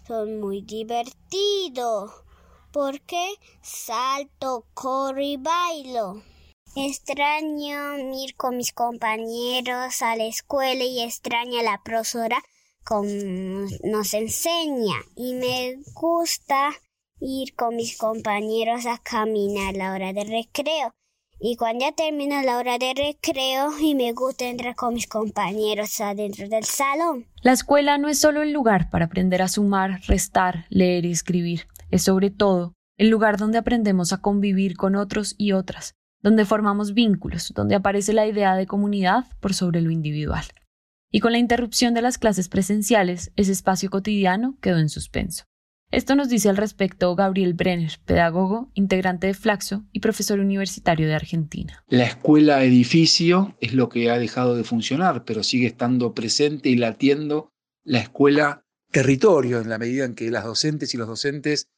son 0.07 0.39
muy 0.39 0.61
divertidos 0.61 2.11
porque 2.71 3.35
salto, 3.61 4.65
corro 4.73 5.21
y 5.21 5.37
bailo. 5.37 6.21
Extraño 6.75 7.97
ir 8.13 8.35
con 8.35 8.57
mis 8.57 8.73
compañeros 8.73 10.01
a 10.01 10.17
la 10.17 10.25
escuela 10.25 10.83
y 10.83 11.01
extraño 11.01 11.59
a 11.59 11.63
la 11.63 11.81
profesora 11.83 12.43
nos 12.91 14.13
enseña 14.13 14.95
y 15.15 15.33
me 15.33 15.77
gusta 15.93 16.69
ir 17.19 17.55
con 17.55 17.75
mis 17.75 17.97
compañeros 17.97 18.85
a 18.85 18.97
caminar 18.99 19.75
a 19.75 19.77
la 19.77 19.93
hora 19.93 20.13
de 20.13 20.23
recreo. 20.23 20.93
Y 21.39 21.57
cuando 21.57 21.85
ya 21.85 21.91
termina 21.91 22.43
la 22.43 22.57
hora 22.57 22.77
de 22.77 22.93
recreo 22.93 23.77
y 23.81 23.93
me 23.93 24.13
gusta 24.13 24.45
entrar 24.45 24.75
con 24.75 24.93
mis 24.93 25.07
compañeros 25.07 25.99
adentro 25.99 26.47
del 26.47 26.63
salón. 26.63 27.25
La 27.41 27.51
escuela 27.51 27.97
no 27.97 28.07
es 28.07 28.19
solo 28.19 28.41
el 28.41 28.53
lugar 28.53 28.89
para 28.89 29.05
aprender 29.05 29.41
a 29.41 29.49
sumar, 29.49 30.01
restar, 30.07 30.65
leer 30.69 31.05
y 31.05 31.11
escribir. 31.11 31.67
Es 31.91 32.03
sobre 32.03 32.29
todo 32.29 32.73
el 32.97 33.09
lugar 33.09 33.37
donde 33.37 33.57
aprendemos 33.57 34.13
a 34.13 34.21
convivir 34.21 34.77
con 34.77 34.95
otros 34.95 35.35
y 35.37 35.51
otras, 35.51 35.95
donde 36.21 36.45
formamos 36.45 36.93
vínculos, 36.93 37.51
donde 37.53 37.75
aparece 37.75 38.13
la 38.13 38.25
idea 38.25 38.55
de 38.55 38.67
comunidad 38.67 39.25
por 39.41 39.53
sobre 39.53 39.81
lo 39.81 39.91
individual 39.91 40.45
y 41.15 41.21
con 41.21 41.31
la 41.31 41.37
interrupción 41.37 41.93
de 41.93 42.01
las 42.01 42.17
clases 42.17 42.49
presenciales, 42.49 43.31
ese 43.37 43.53
espacio 43.53 43.89
cotidiano 43.89 44.57
quedó 44.59 44.79
en 44.79 44.89
suspenso. 44.89 45.45
Esto 45.89 46.13
nos 46.13 46.27
dice 46.27 46.49
al 46.49 46.57
respecto 46.57 47.15
Gabriel 47.15 47.53
Brenner, 47.53 48.01
pedagogo, 48.03 48.69
integrante 48.73 49.27
de 49.27 49.33
Flaxo 49.33 49.85
y 49.93 50.01
profesor 50.01 50.41
universitario 50.41 51.07
de 51.07 51.15
Argentina. 51.15 51.85
La 51.87 52.03
escuela 52.03 52.61
edificio 52.65 53.55
es 53.61 53.73
lo 53.73 53.87
que 53.87 54.11
ha 54.11 54.19
dejado 54.19 54.57
de 54.57 54.65
funcionar, 54.65 55.23
pero 55.23 55.41
sigue 55.41 55.67
estando 55.67 56.13
presente 56.13 56.67
y 56.67 56.75
latiendo 56.75 57.53
la 57.85 57.99
escuela 57.99 58.65
territorio 58.91 59.61
en 59.61 59.69
la 59.69 59.77
medida 59.77 60.03
en 60.03 60.15
que 60.15 60.29
las 60.29 60.43
docentes 60.43 60.93
y 60.93 60.97
los 60.97 61.07
docentes 61.07 61.69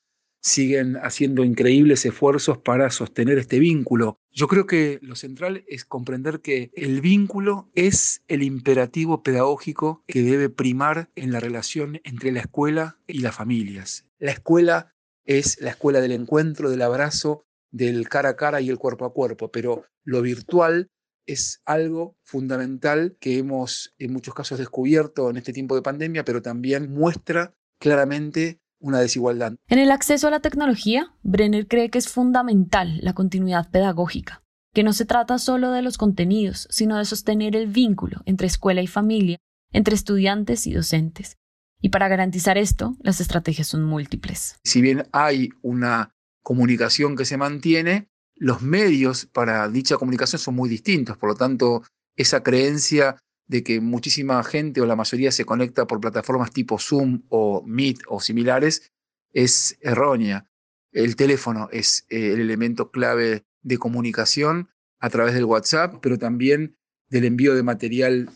siguen 0.42 0.98
haciendo 0.98 1.44
increíbles 1.44 2.06
esfuerzos 2.06 2.58
para 2.58 2.90
sostener 2.90 3.38
este 3.38 3.60
vínculo. 3.60 4.20
Yo 4.32 4.48
creo 4.48 4.66
que 4.66 5.00
lo 5.02 5.16
central 5.16 5.64
es 5.68 5.86
comprender 5.86 6.42
que 6.42 6.72
el 6.76 7.02
vínculo 7.02 7.70
es 7.76 8.24
el 8.28 8.44
imperativo 8.44 9.24
pedagógico 9.24 10.04
que 10.08 10.22
debe 10.22 10.50
primar 10.50 11.10
en 11.16 11.32
la 11.32 11.40
relación 11.40 12.00
entre 12.04 12.32
la 12.32 12.42
escuela 12.42 13.00
y 13.08 13.20
las 13.20 13.36
familias. 13.36 14.06
La 14.20 14.32
escuela 14.32 14.94
es 15.26 15.60
la 15.60 15.72
escuela 15.72 16.02
del 16.02 16.14
encuentro, 16.14 16.70
del 16.70 16.82
abrazo, 16.82 17.46
del 17.72 18.08
cara 18.08 18.30
a 18.30 18.36
cara 18.36 18.62
y 18.62 18.70
el 18.70 18.78
cuerpo 18.78 19.06
a 19.06 19.14
cuerpo, 19.14 19.52
pero 19.52 19.86
lo 20.04 20.22
virtual 20.22 20.90
es 21.26 21.62
algo 21.66 22.16
fundamental 22.24 23.18
que 23.20 23.38
hemos 23.38 23.94
en 23.98 24.14
muchos 24.14 24.34
casos 24.34 24.58
descubierto 24.58 25.30
en 25.30 25.38
este 25.38 25.52
tiempo 25.52 25.76
de 25.76 25.82
pandemia, 25.82 26.24
pero 26.24 26.42
también 26.42 26.90
muestra 26.90 27.54
claramente 27.80 28.62
una 28.80 29.00
desigualdad. 29.00 29.54
En 29.68 29.80
el 29.80 29.92
acceso 29.92 30.28
a 30.28 30.32
la 30.32 30.40
tecnología, 30.40 31.14
Brenner 31.24 31.68
cree 31.68 31.90
que 31.90 31.98
es 31.98 32.10
fundamental 32.10 33.00
la 33.02 33.14
continuidad 33.14 33.70
pedagógica, 33.70 34.44
que 34.74 34.84
no 34.84 34.94
se 34.94 35.06
trata 35.06 35.40
solo 35.40 35.72
de 35.72 35.82
los 35.82 35.98
contenidos, 35.98 36.68
sino 36.70 36.98
de 36.98 37.06
sostener 37.06 37.56
el 37.56 37.68
vínculo 37.68 38.22
entre 38.26 38.48
escuela 38.48 38.82
y 38.82 38.88
familia, 38.88 39.38
entre 39.72 39.96
estudiantes 39.96 40.68
y 40.68 40.74
docentes. 40.74 41.38
Y 41.82 41.90
para 41.90 42.08
garantizar 42.08 42.58
esto, 42.58 42.96
las 43.02 43.22
estrategias 43.22 43.68
son 43.68 43.84
múltiples. 43.84 44.60
Si 44.64 44.82
bien 44.82 45.08
hay 45.12 45.50
una 45.62 46.12
comunicación 46.42 47.16
que 47.16 47.26
se 47.26 47.38
mantiene, 47.38 48.10
los 48.36 48.62
medios 48.62 49.26
para 49.26 49.68
dicha 49.68 49.98
comunicación 49.98 50.40
son 50.40 50.56
muy 50.56 50.70
distintos, 50.70 51.18
por 51.18 51.30
lo 51.30 51.36
tanto, 51.36 51.84
esa 52.16 52.42
creencia 52.42 53.18
de 53.48 53.64
que 53.64 53.80
muchísima 53.80 54.44
gente 54.44 54.82
o 54.82 54.86
la 54.86 54.96
mayoría 54.96 55.32
se 55.32 55.46
conecta 55.46 55.88
por 55.88 56.00
plataformas 56.00 56.52
tipo 56.52 56.78
Zoom 56.78 57.24
o 57.30 57.64
Meet 57.66 58.00
o 58.08 58.20
similares 58.20 58.92
es 59.34 59.78
errónea. 59.82 60.50
El 60.92 61.16
teléfono 61.16 61.70
es 61.72 62.06
eh, 62.10 62.34
el 62.34 62.42
elemento 62.42 62.92
clave 62.92 63.46
de 63.62 63.78
comunicación 63.78 64.70
a 65.00 65.10
través 65.10 65.34
del 65.34 65.46
WhatsApp, 65.46 65.96
pero 66.02 66.18
también 66.18 66.78
del 67.10 67.26
envío 67.26 67.56
de 67.56 67.64
material 67.64 68.30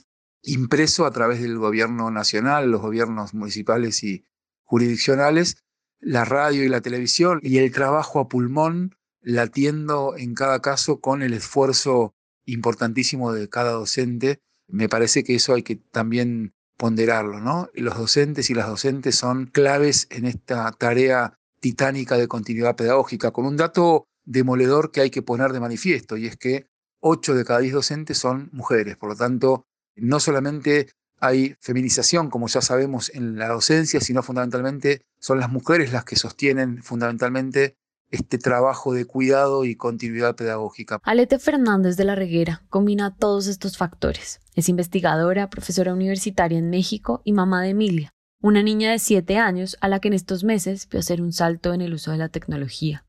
impreso 0.43 1.05
a 1.05 1.11
través 1.11 1.41
del 1.41 1.57
gobierno 1.57 2.11
nacional, 2.11 2.71
los 2.71 2.81
gobiernos 2.81 3.33
municipales 3.33 4.03
y 4.03 4.25
jurisdiccionales, 4.63 5.57
la 5.99 6.25
radio 6.25 6.63
y 6.63 6.69
la 6.69 6.81
televisión 6.81 7.39
y 7.43 7.57
el 7.57 7.71
trabajo 7.71 8.19
a 8.19 8.27
pulmón 8.27 8.95
latiendo 9.21 10.15
en 10.17 10.33
cada 10.33 10.61
caso 10.61 10.99
con 10.99 11.21
el 11.21 11.33
esfuerzo 11.33 12.15
importantísimo 12.45 13.33
de 13.33 13.49
cada 13.49 13.71
docente. 13.71 14.41
Me 14.71 14.89
parece 14.89 15.23
que 15.23 15.35
eso 15.35 15.53
hay 15.53 15.63
que 15.63 15.75
también 15.75 16.53
ponderarlo, 16.77 17.39
¿no? 17.39 17.69
Los 17.73 17.97
docentes 17.97 18.49
y 18.49 18.55
las 18.55 18.67
docentes 18.67 19.15
son 19.15 19.45
claves 19.45 20.07
en 20.09 20.25
esta 20.25 20.71
tarea 20.71 21.37
titánica 21.59 22.17
de 22.17 22.27
continuidad 22.27 22.75
pedagógica, 22.75 23.31
con 23.31 23.45
un 23.45 23.57
dato 23.57 24.07
demoledor 24.25 24.91
que 24.91 25.01
hay 25.01 25.09
que 25.09 25.21
poner 25.21 25.51
de 25.51 25.59
manifiesto, 25.59 26.17
y 26.17 26.27
es 26.27 26.37
que 26.37 26.67
8 27.01 27.35
de 27.35 27.45
cada 27.45 27.59
10 27.59 27.73
docentes 27.73 28.17
son 28.17 28.49
mujeres. 28.51 28.97
Por 28.97 29.09
lo 29.09 29.15
tanto, 29.15 29.65
no 29.95 30.19
solamente 30.19 30.89
hay 31.19 31.55
feminización, 31.59 32.29
como 32.29 32.47
ya 32.47 32.61
sabemos, 32.61 33.11
en 33.13 33.37
la 33.37 33.49
docencia, 33.49 34.01
sino 34.01 34.23
fundamentalmente 34.23 35.01
son 35.19 35.39
las 35.39 35.51
mujeres 35.51 35.91
las 35.91 36.03
que 36.03 36.15
sostienen 36.15 36.81
fundamentalmente 36.81 37.75
este 38.11 38.37
trabajo 38.37 38.93
de 38.93 39.05
cuidado 39.05 39.65
y 39.65 39.75
continuidad 39.75 40.35
pedagógica. 40.35 40.99
Alete 41.03 41.39
Fernández 41.39 41.97
de 41.97 42.05
la 42.05 42.15
Reguera 42.15 42.63
combina 42.69 43.15
todos 43.15 43.47
estos 43.47 43.77
factores. 43.77 44.41
Es 44.55 44.69
investigadora, 44.69 45.49
profesora 45.49 45.93
universitaria 45.93 46.59
en 46.59 46.69
México 46.69 47.21
y 47.23 47.33
mamá 47.33 47.63
de 47.63 47.69
Emilia, 47.69 48.13
una 48.41 48.61
niña 48.61 48.91
de 48.91 48.99
7 48.99 49.37
años 49.37 49.77
a 49.81 49.87
la 49.87 49.99
que 49.99 50.09
en 50.09 50.13
estos 50.13 50.43
meses 50.43 50.87
vio 50.89 50.99
hacer 50.99 51.21
un 51.21 51.31
salto 51.31 51.73
en 51.73 51.81
el 51.81 51.93
uso 51.93 52.11
de 52.11 52.17
la 52.17 52.29
tecnología. 52.29 53.05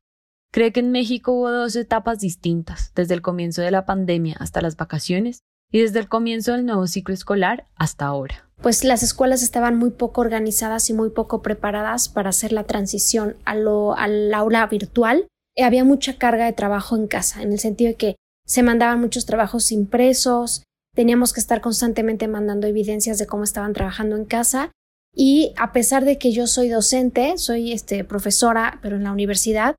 Cree 0.51 0.71
que 0.71 0.79
en 0.79 0.91
México 0.91 1.31
hubo 1.31 1.51
dos 1.51 1.75
etapas 1.75 2.19
distintas, 2.19 2.91
desde 2.95 3.15
el 3.15 3.21
comienzo 3.21 3.61
de 3.61 3.71
la 3.71 3.85
pandemia 3.85 4.35
hasta 4.39 4.61
las 4.61 4.77
vacaciones 4.77 5.41
y 5.73 5.81
desde 5.81 5.99
el 5.99 6.07
comienzo 6.07 6.53
del 6.53 6.65
nuevo 6.65 6.87
ciclo 6.87 7.13
escolar 7.13 7.65
hasta 7.75 8.05
ahora 8.05 8.49
pues 8.63 8.85
las 8.85 9.03
escuelas 9.03 9.43
estaban 9.43 9.77
muy 9.77 9.91
poco 9.91 10.21
organizadas 10.21 10.89
y 10.89 10.93
muy 10.93 11.09
poco 11.09 11.41
preparadas 11.41 12.07
para 12.07 12.29
hacer 12.29 12.53
la 12.53 12.63
transición 12.63 13.35
a 13.43 13.55
lo, 13.55 13.95
al 13.95 14.33
aula 14.33 14.65
virtual. 14.67 15.27
había 15.61 15.83
mucha 15.83 16.17
carga 16.17 16.45
de 16.45 16.53
trabajo 16.53 16.95
en 16.95 17.07
casa, 17.07 17.43
en 17.43 17.51
el 17.51 17.59
sentido 17.59 17.89
de 17.89 17.97
que 17.97 18.15
se 18.47 18.63
mandaban 18.63 19.01
muchos 19.01 19.25
trabajos 19.25 19.73
impresos, 19.73 20.63
teníamos 20.95 21.33
que 21.33 21.41
estar 21.41 21.59
constantemente 21.59 22.29
mandando 22.29 22.65
evidencias 22.65 23.17
de 23.17 23.27
cómo 23.27 23.43
estaban 23.43 23.73
trabajando 23.73 24.15
en 24.15 24.23
casa 24.23 24.71
y 25.13 25.53
a 25.57 25.73
pesar 25.73 26.05
de 26.05 26.17
que 26.17 26.31
yo 26.31 26.47
soy 26.47 26.69
docente, 26.69 27.37
soy 27.37 27.73
este, 27.73 28.05
profesora, 28.05 28.79
pero 28.81 28.95
en 28.95 29.03
la 29.03 29.11
universidad, 29.11 29.75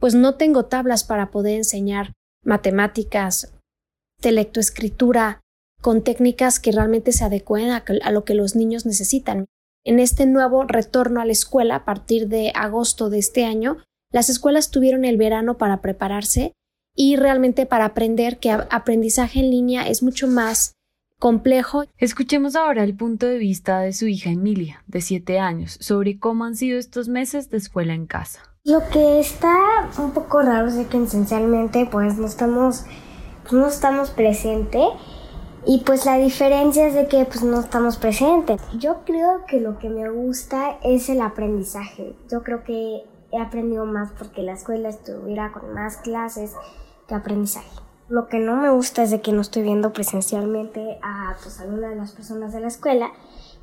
pues 0.00 0.14
no 0.14 0.36
tengo 0.36 0.64
tablas 0.64 1.04
para 1.04 1.30
poder 1.30 1.56
enseñar 1.56 2.12
matemáticas, 2.44 3.52
de 4.22 4.32
lectoescritura, 4.32 5.40
con 5.80 6.02
técnicas 6.02 6.60
que 6.60 6.72
realmente 6.72 7.12
se 7.12 7.24
adecuen 7.24 7.70
a, 7.70 8.10
lo 8.10 8.24
que 8.24 8.34
los 8.34 8.56
niños 8.56 8.86
necesitan. 8.86 9.46
En 9.84 9.98
este 9.98 10.26
nuevo 10.26 10.64
retorno 10.64 11.20
a 11.20 11.24
la 11.24 11.32
escuela, 11.32 11.76
a 11.76 11.84
partir 11.84 12.28
de 12.28 12.52
agosto 12.54 13.10
de 13.10 13.18
este 13.18 13.44
año, 13.44 13.78
las 14.12 14.28
escuelas 14.28 14.70
tuvieron 14.70 15.04
el 15.04 15.16
verano 15.16 15.58
para 15.58 15.80
prepararse 15.80 16.52
y 16.94 17.16
realmente 17.16 17.66
para 17.66 17.86
aprender 17.86 18.38
que 18.38 18.50
aprendizaje 18.50 19.40
en 19.40 19.50
línea 19.50 19.88
es 19.88 20.02
mucho 20.02 20.28
más 20.28 20.74
complejo. 21.18 21.84
Escuchemos 21.98 22.56
ahora 22.56 22.84
el 22.84 22.96
punto 22.96 23.26
de 23.26 23.38
vista 23.38 23.80
de 23.80 23.92
su 23.92 24.06
hija 24.06 24.30
Emilia, 24.30 24.82
de 24.86 25.00
7 25.00 25.38
años, 25.38 25.78
sobre 25.80 26.18
cómo 26.18 26.44
han 26.44 26.56
sido 26.56 26.78
estos 26.78 27.08
meses 27.08 27.48
de 27.48 27.58
escuela 27.58 27.94
en 27.94 28.06
casa. 28.06 28.40
Lo 28.64 28.80
que 28.90 29.20
está 29.20 29.88
un 29.98 30.12
poco 30.12 30.42
raro 30.42 30.68
es 30.68 30.86
que 30.86 31.02
esencialmente 31.02 31.88
pues 31.90 32.16
no 32.18 32.26
estamos, 32.26 32.84
pues, 33.42 33.52
no 33.52 33.66
estamos 33.66 34.10
presentes 34.10 34.88
y 35.64 35.82
pues 35.86 36.06
la 36.06 36.18
diferencia 36.18 36.86
es 36.86 36.94
de 36.94 37.06
que 37.06 37.24
pues 37.24 37.42
no 37.42 37.60
estamos 37.60 37.96
presentes. 37.96 38.60
Yo 38.78 39.04
creo 39.04 39.44
que 39.46 39.60
lo 39.60 39.78
que 39.78 39.88
me 39.88 40.08
gusta 40.10 40.78
es 40.82 41.08
el 41.08 41.20
aprendizaje. 41.20 42.16
Yo 42.28 42.42
creo 42.42 42.64
que 42.64 43.04
he 43.30 43.38
aprendido 43.40 43.86
más 43.86 44.10
porque 44.18 44.42
la 44.42 44.52
escuela 44.52 44.88
estuviera 44.88 45.52
con 45.52 45.72
más 45.72 45.98
clases 45.98 46.54
que 47.06 47.14
aprendizaje. 47.14 47.70
Lo 48.08 48.28
que 48.28 48.38
no 48.38 48.56
me 48.56 48.70
gusta 48.70 49.04
es 49.04 49.10
de 49.10 49.20
que 49.20 49.32
no 49.32 49.40
estoy 49.40 49.62
viendo 49.62 49.92
presencialmente 49.92 50.98
a 51.02 51.36
pues 51.42 51.60
alguna 51.60 51.88
de 51.88 51.96
las 51.96 52.12
personas 52.12 52.52
de 52.52 52.60
la 52.60 52.68
escuela 52.68 53.10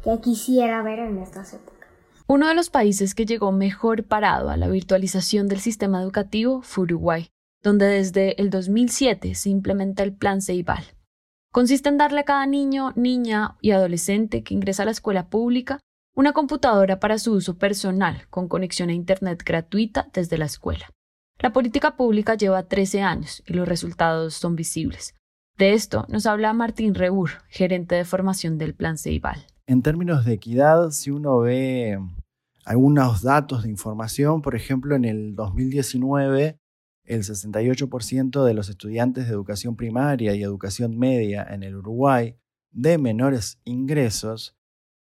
que 0.04 0.20
quisiera 0.22 0.82
ver 0.82 1.00
en 1.00 1.18
estas 1.18 1.54
épocas. 1.54 1.80
Uno 2.28 2.48
de 2.48 2.54
los 2.54 2.70
países 2.70 3.14
que 3.14 3.26
llegó 3.26 3.52
mejor 3.52 4.06
parado 4.06 4.50
a 4.50 4.58
la 4.58 4.68
virtualización 4.68 5.48
del 5.48 5.60
sistema 5.60 6.02
educativo 6.02 6.62
fue 6.62 6.84
Uruguay, 6.86 7.30
donde 7.64 7.86
desde 7.86 8.42
el 8.42 8.50
2007 8.50 9.36
se 9.36 9.50
implementa 9.50 10.04
el 10.04 10.14
Plan 10.14 10.42
Ceibal, 10.42 10.84
Consiste 11.52 11.90
en 11.90 11.98
darle 11.98 12.20
a 12.20 12.26
cada 12.26 12.46
niño, 12.46 12.94
niña 12.96 13.58
y 13.60 13.72
adolescente 13.72 14.44
que 14.44 14.54
ingresa 14.54 14.84
a 14.84 14.86
la 14.86 14.92
escuela 14.92 15.30
pública 15.30 15.80
una 16.16 16.32
computadora 16.32 17.00
para 17.00 17.18
su 17.18 17.34
uso 17.34 17.58
personal 17.58 18.28
con 18.30 18.48
conexión 18.48 18.90
a 18.90 18.94
Internet 18.94 19.42
gratuita 19.44 20.10
desde 20.14 20.38
la 20.38 20.46
escuela. 20.46 20.92
La 21.40 21.52
política 21.52 21.96
pública 21.96 22.36
lleva 22.36 22.68
13 22.68 23.02
años 23.02 23.42
y 23.48 23.54
los 23.54 23.68
resultados 23.68 24.36
son 24.36 24.56
visibles. 24.56 25.16
De 25.58 25.74
esto 25.74 26.06
nos 26.08 26.28
habla 26.28 26.54
Martín 26.54 26.94
Rebur, 26.94 27.32
gerente 27.48 27.96
de 27.96 28.06
formación 28.06 28.60
del 28.60 28.76
Plan 28.76 28.98
Ceibal. 29.00 29.48
En 29.66 29.82
términos 29.82 30.26
de 30.26 30.34
equidad, 30.34 30.92
si 30.92 31.10
uno 31.10 31.40
ve 31.40 31.98
algunos 32.64 33.24
datos 33.24 33.64
de 33.64 33.70
información, 33.70 34.44
por 34.44 34.56
ejemplo, 34.56 34.96
en 34.96 35.06
el 35.06 35.36
2019 35.36 36.59
el 37.10 37.24
68% 37.24 38.46
de 38.46 38.54
los 38.54 38.70
estudiantes 38.70 39.26
de 39.26 39.34
educación 39.34 39.76
primaria 39.76 40.36
y 40.36 40.44
educación 40.44 40.98
media 40.98 41.44
en 41.50 41.64
el 41.64 41.76
Uruguay 41.76 42.36
de 42.72 43.00
menores 43.00 43.60
ingresos, 43.66 44.56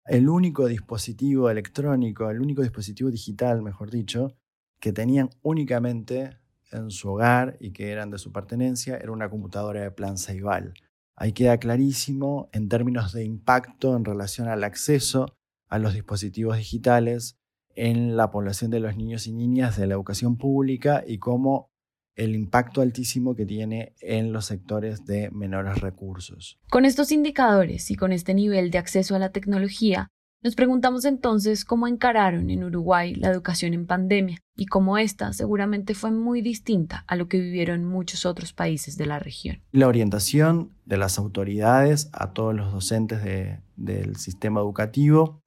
el 0.06 0.30
único 0.30 0.66
dispositivo 0.66 1.50
electrónico, 1.50 2.30
el 2.30 2.40
único 2.40 2.62
dispositivo 2.62 3.10
digital, 3.10 3.62
mejor 3.62 3.90
dicho, 3.90 4.34
que 4.80 4.94
tenían 4.94 5.28
únicamente 5.42 6.38
en 6.72 6.90
su 6.90 7.10
hogar 7.10 7.58
y 7.60 7.72
que 7.72 7.90
eran 7.90 8.10
de 8.10 8.16
su 8.16 8.32
pertenencia, 8.32 8.96
era 8.96 9.12
una 9.12 9.28
computadora 9.28 9.82
de 9.82 9.90
plan 9.90 10.16
Ceibal. 10.16 10.72
Ahí 11.16 11.32
queda 11.32 11.58
clarísimo 11.58 12.48
en 12.54 12.70
términos 12.70 13.12
de 13.12 13.24
impacto 13.24 13.94
en 13.94 14.06
relación 14.06 14.48
al 14.48 14.64
acceso 14.64 15.36
a 15.68 15.78
los 15.78 15.92
dispositivos 15.92 16.56
digitales 16.56 17.36
en 17.74 18.16
la 18.16 18.30
población 18.30 18.70
de 18.70 18.80
los 18.80 18.96
niños 18.96 19.26
y 19.26 19.32
niñas 19.32 19.76
de 19.76 19.86
la 19.86 19.94
educación 19.94 20.38
pública 20.38 21.04
y 21.06 21.18
cómo 21.18 21.69
el 22.20 22.34
impacto 22.34 22.82
altísimo 22.82 23.34
que 23.34 23.46
tiene 23.46 23.94
en 24.00 24.32
los 24.32 24.44
sectores 24.44 25.06
de 25.06 25.30
menores 25.30 25.80
recursos. 25.80 26.58
Con 26.70 26.84
estos 26.84 27.12
indicadores 27.12 27.90
y 27.90 27.96
con 27.96 28.12
este 28.12 28.34
nivel 28.34 28.70
de 28.70 28.76
acceso 28.76 29.16
a 29.16 29.18
la 29.18 29.30
tecnología, 29.30 30.08
nos 30.42 30.54
preguntamos 30.54 31.06
entonces 31.06 31.64
cómo 31.64 31.86
encararon 31.86 32.50
en 32.50 32.64
Uruguay 32.64 33.14
la 33.14 33.28
educación 33.28 33.72
en 33.72 33.86
pandemia 33.86 34.38
y 34.54 34.66
cómo 34.66 34.98
esta 34.98 35.32
seguramente 35.32 35.94
fue 35.94 36.10
muy 36.10 36.42
distinta 36.42 37.04
a 37.06 37.16
lo 37.16 37.26
que 37.26 37.38
vivieron 37.38 37.84
muchos 37.84 38.26
otros 38.26 38.52
países 38.52 38.98
de 38.98 39.06
la 39.06 39.18
región. 39.18 39.62
La 39.72 39.88
orientación 39.88 40.72
de 40.84 40.98
las 40.98 41.18
autoridades 41.18 42.10
a 42.12 42.32
todos 42.32 42.54
los 42.54 42.70
docentes 42.72 43.22
del 43.76 44.16
sistema 44.16 44.60
educativo 44.60 45.40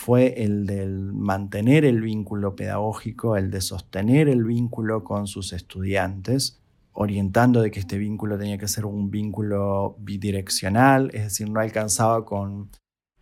fue 0.00 0.42
el 0.42 0.64
del 0.64 1.12
mantener 1.12 1.84
el 1.84 2.00
vínculo 2.00 2.56
pedagógico, 2.56 3.36
el 3.36 3.50
de 3.50 3.60
sostener 3.60 4.30
el 4.30 4.44
vínculo 4.44 5.04
con 5.04 5.26
sus 5.26 5.52
estudiantes, 5.52 6.58
orientando 6.92 7.60
de 7.60 7.70
que 7.70 7.80
este 7.80 7.98
vínculo 7.98 8.38
tenía 8.38 8.56
que 8.56 8.66
ser 8.66 8.86
un 8.86 9.10
vínculo 9.10 9.96
bidireccional, 9.98 11.10
es 11.12 11.24
decir, 11.24 11.50
no 11.50 11.60
alcanzaba 11.60 12.24
con 12.24 12.70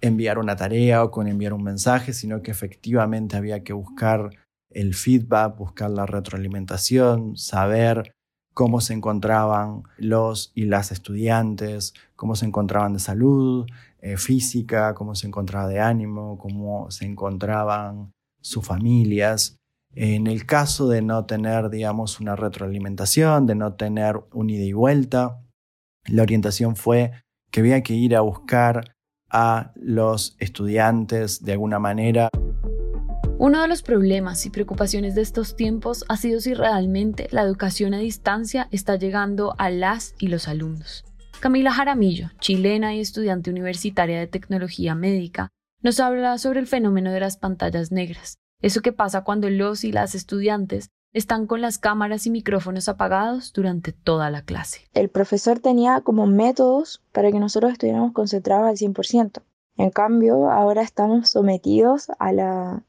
enviar 0.00 0.38
una 0.38 0.54
tarea 0.54 1.02
o 1.02 1.10
con 1.10 1.26
enviar 1.26 1.52
un 1.52 1.64
mensaje, 1.64 2.12
sino 2.12 2.42
que 2.42 2.52
efectivamente 2.52 3.36
había 3.36 3.64
que 3.64 3.72
buscar 3.72 4.30
el 4.70 4.94
feedback, 4.94 5.58
buscar 5.58 5.90
la 5.90 6.06
retroalimentación, 6.06 7.36
saber 7.36 8.12
cómo 8.58 8.80
se 8.80 8.92
encontraban 8.92 9.84
los 9.98 10.50
y 10.52 10.64
las 10.64 10.90
estudiantes, 10.90 11.94
cómo 12.16 12.34
se 12.34 12.44
encontraban 12.44 12.92
de 12.92 12.98
salud 12.98 13.68
eh, 14.00 14.16
física, 14.16 14.94
cómo 14.94 15.14
se 15.14 15.28
encontraba 15.28 15.68
de 15.68 15.78
ánimo, 15.78 16.36
cómo 16.38 16.90
se 16.90 17.04
encontraban 17.04 18.10
sus 18.40 18.66
familias. 18.66 19.58
En 19.94 20.26
el 20.26 20.44
caso 20.44 20.88
de 20.88 21.02
no 21.02 21.24
tener, 21.24 21.70
digamos, 21.70 22.18
una 22.18 22.34
retroalimentación, 22.34 23.46
de 23.46 23.54
no 23.54 23.74
tener 23.74 24.20
un 24.32 24.50
ida 24.50 24.64
y 24.64 24.72
vuelta, 24.72 25.40
la 26.08 26.22
orientación 26.22 26.74
fue 26.74 27.12
que 27.52 27.60
había 27.60 27.84
que 27.84 27.94
ir 27.94 28.16
a 28.16 28.22
buscar 28.22 28.92
a 29.30 29.70
los 29.76 30.34
estudiantes 30.40 31.44
de 31.44 31.52
alguna 31.52 31.78
manera. 31.78 32.28
Uno 33.40 33.62
de 33.62 33.68
los 33.68 33.82
problemas 33.82 34.44
y 34.46 34.50
preocupaciones 34.50 35.14
de 35.14 35.22
estos 35.22 35.54
tiempos 35.54 36.04
ha 36.08 36.16
sido 36.16 36.40
si 36.40 36.54
realmente 36.54 37.28
la 37.30 37.42
educación 37.42 37.94
a 37.94 37.98
distancia 37.98 38.66
está 38.72 38.96
llegando 38.96 39.54
a 39.58 39.70
las 39.70 40.16
y 40.18 40.26
los 40.26 40.48
alumnos. 40.48 41.04
Camila 41.38 41.70
Jaramillo, 41.70 42.30
chilena 42.40 42.96
y 42.96 43.00
estudiante 43.00 43.48
universitaria 43.48 44.18
de 44.18 44.26
tecnología 44.26 44.96
médica, 44.96 45.50
nos 45.82 46.00
habla 46.00 46.36
sobre 46.38 46.58
el 46.58 46.66
fenómeno 46.66 47.12
de 47.12 47.20
las 47.20 47.36
pantallas 47.36 47.92
negras, 47.92 48.38
eso 48.60 48.80
que 48.80 48.92
pasa 48.92 49.22
cuando 49.22 49.48
los 49.48 49.84
y 49.84 49.92
las 49.92 50.16
estudiantes 50.16 50.88
están 51.12 51.46
con 51.46 51.60
las 51.60 51.78
cámaras 51.78 52.26
y 52.26 52.30
micrófonos 52.30 52.88
apagados 52.88 53.52
durante 53.52 53.92
toda 53.92 54.30
la 54.30 54.42
clase. 54.42 54.88
El 54.94 55.10
profesor 55.10 55.60
tenía 55.60 56.00
como 56.00 56.26
métodos 56.26 57.04
para 57.12 57.30
que 57.30 57.38
nosotros 57.38 57.70
estuviéramos 57.70 58.12
concentrados 58.12 58.66
al 58.66 58.76
100%. 58.76 59.42
En 59.76 59.90
cambio, 59.90 60.50
ahora 60.50 60.82
estamos 60.82 61.30
sometidos 61.30 62.08
a 62.18 62.32
la 62.32 62.82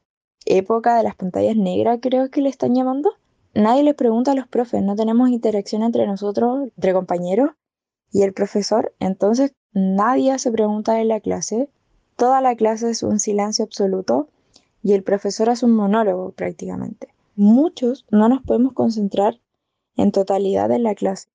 época 0.44 0.96
de 0.96 1.04
las 1.04 1.14
pantallas 1.14 1.56
negras, 1.56 1.98
creo 2.02 2.30
que 2.30 2.40
le 2.40 2.48
están 2.48 2.74
llamando. 2.74 3.12
Nadie 3.54 3.82
le 3.82 3.94
pregunta 3.94 4.32
a 4.32 4.34
los 4.34 4.46
profes, 4.46 4.82
no 4.82 4.96
tenemos 4.96 5.30
interacción 5.30 5.82
entre 5.82 6.06
nosotros, 6.06 6.68
entre 6.76 6.92
compañeros 6.92 7.50
y 8.12 8.22
el 8.22 8.32
profesor, 8.32 8.94
entonces 9.00 9.54
nadie 9.72 10.32
hace 10.32 10.50
preguntas 10.52 10.98
en 10.98 11.08
la 11.08 11.20
clase, 11.20 11.68
toda 12.16 12.40
la 12.40 12.54
clase 12.54 12.90
es 12.90 13.02
un 13.02 13.18
silencio 13.18 13.64
absoluto 13.64 14.28
y 14.82 14.92
el 14.92 15.02
profesor 15.02 15.50
hace 15.50 15.66
un 15.66 15.72
monólogo 15.72 16.32
prácticamente 16.32 17.08
muchos 17.40 18.04
no 18.10 18.28
nos 18.28 18.42
podemos 18.42 18.74
concentrar 18.74 19.40
en 19.96 20.12
totalidad 20.12 20.70
en 20.72 20.82
la 20.82 20.94
clase. 20.94 21.28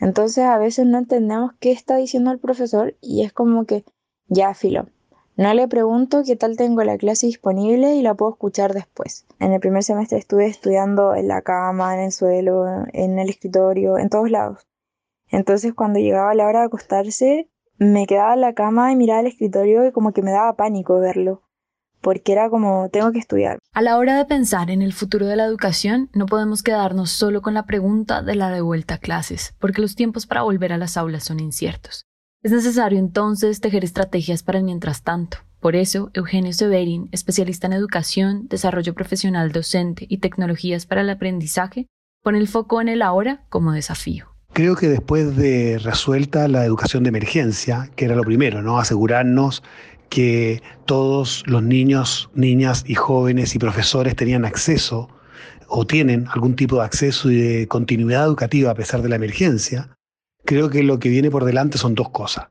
Entonces 0.00 0.44
a 0.44 0.58
veces 0.58 0.86
no 0.86 0.98
entendemos 0.98 1.52
qué 1.60 1.70
está 1.70 1.96
diciendo 1.96 2.32
el 2.32 2.40
profesor 2.40 2.96
y 3.00 3.22
es 3.22 3.32
como 3.32 3.64
que 3.64 3.84
ya 4.26 4.54
filo. 4.54 4.88
No 5.36 5.52
le 5.52 5.68
pregunto 5.68 6.22
qué 6.24 6.34
tal 6.34 6.56
tengo 6.56 6.82
la 6.82 6.96
clase 6.96 7.26
disponible 7.26 7.94
y 7.94 8.02
la 8.02 8.14
puedo 8.14 8.32
escuchar 8.32 8.72
después. 8.72 9.26
En 9.38 9.52
el 9.52 9.60
primer 9.60 9.82
semestre 9.82 10.18
estuve 10.18 10.46
estudiando 10.46 11.14
en 11.14 11.28
la 11.28 11.42
cama, 11.42 11.94
en 11.94 12.04
el 12.04 12.12
suelo, 12.12 12.64
en 12.92 13.18
el 13.18 13.28
escritorio, 13.28 13.98
en 13.98 14.08
todos 14.08 14.30
lados. 14.30 14.66
Entonces 15.28 15.74
cuando 15.74 15.98
llegaba 15.98 16.34
la 16.34 16.46
hora 16.46 16.60
de 16.60 16.66
acostarse, 16.66 17.50
me 17.76 18.06
quedaba 18.06 18.34
en 18.34 18.40
la 18.40 18.54
cama 18.54 18.92
y 18.92 18.96
miraba 18.96 19.20
el 19.20 19.26
escritorio 19.26 19.86
y 19.86 19.92
como 19.92 20.12
que 20.12 20.22
me 20.22 20.30
daba 20.30 20.56
pánico 20.56 20.98
verlo 20.98 21.42
porque 22.06 22.30
era 22.30 22.48
como, 22.50 22.88
tengo 22.90 23.10
que 23.10 23.18
estudiar. 23.18 23.58
A 23.72 23.82
la 23.82 23.98
hora 23.98 24.16
de 24.16 24.24
pensar 24.24 24.70
en 24.70 24.80
el 24.80 24.92
futuro 24.92 25.26
de 25.26 25.34
la 25.34 25.44
educación, 25.44 26.08
no 26.12 26.26
podemos 26.26 26.62
quedarnos 26.62 27.10
solo 27.10 27.42
con 27.42 27.52
la 27.52 27.66
pregunta 27.66 28.22
de 28.22 28.36
la 28.36 28.48
de 28.50 28.60
vuelta 28.60 28.94
a 28.94 28.98
clases, 28.98 29.56
porque 29.58 29.82
los 29.82 29.96
tiempos 29.96 30.24
para 30.24 30.42
volver 30.42 30.72
a 30.72 30.78
las 30.78 30.96
aulas 30.96 31.24
son 31.24 31.40
inciertos. 31.40 32.06
Es 32.42 32.52
necesario 32.52 32.98
entonces 32.98 33.60
tejer 33.60 33.84
estrategias 33.84 34.42
para 34.42 34.58
el 34.58 34.64
mientras 34.64 35.02
tanto. 35.02 35.38
Por 35.58 35.74
eso, 35.74 36.10
Eugenio 36.14 36.52
Severin, 36.52 37.08
especialista 37.10 37.66
en 37.66 37.72
educación, 37.72 38.46
desarrollo 38.48 38.94
profesional 38.94 39.50
docente 39.50 40.06
y 40.08 40.18
tecnologías 40.18 40.86
para 40.86 41.00
el 41.00 41.10
aprendizaje, 41.10 41.86
pone 42.22 42.38
el 42.38 42.46
foco 42.46 42.80
en 42.80 42.88
el 42.88 43.02
ahora 43.02 43.42
como 43.48 43.72
desafío. 43.72 44.26
Creo 44.52 44.76
que 44.76 44.88
después 44.88 45.36
de 45.36 45.78
resuelta 45.78 46.46
la 46.46 46.64
educación 46.64 47.02
de 47.02 47.08
emergencia, 47.08 47.90
que 47.96 48.04
era 48.04 48.14
lo 48.14 48.22
primero, 48.22 48.62
¿no? 48.62 48.78
Asegurarnos 48.78 49.62
que 50.08 50.62
todos 50.84 51.42
los 51.46 51.62
niños, 51.62 52.30
niñas 52.34 52.84
y 52.86 52.94
jóvenes 52.94 53.54
y 53.54 53.58
profesores 53.58 54.14
tenían 54.14 54.44
acceso 54.44 55.08
o 55.68 55.86
tienen 55.86 56.28
algún 56.28 56.54
tipo 56.54 56.76
de 56.76 56.84
acceso 56.84 57.30
y 57.30 57.36
de 57.36 57.66
continuidad 57.66 58.24
educativa 58.24 58.70
a 58.70 58.74
pesar 58.74 59.02
de 59.02 59.08
la 59.08 59.16
emergencia, 59.16 59.95
creo 60.46 60.70
que 60.70 60.82
lo 60.82 60.98
que 60.98 61.10
viene 61.10 61.30
por 61.30 61.44
delante 61.44 61.76
son 61.76 61.94
dos 61.94 62.08
cosas. 62.08 62.48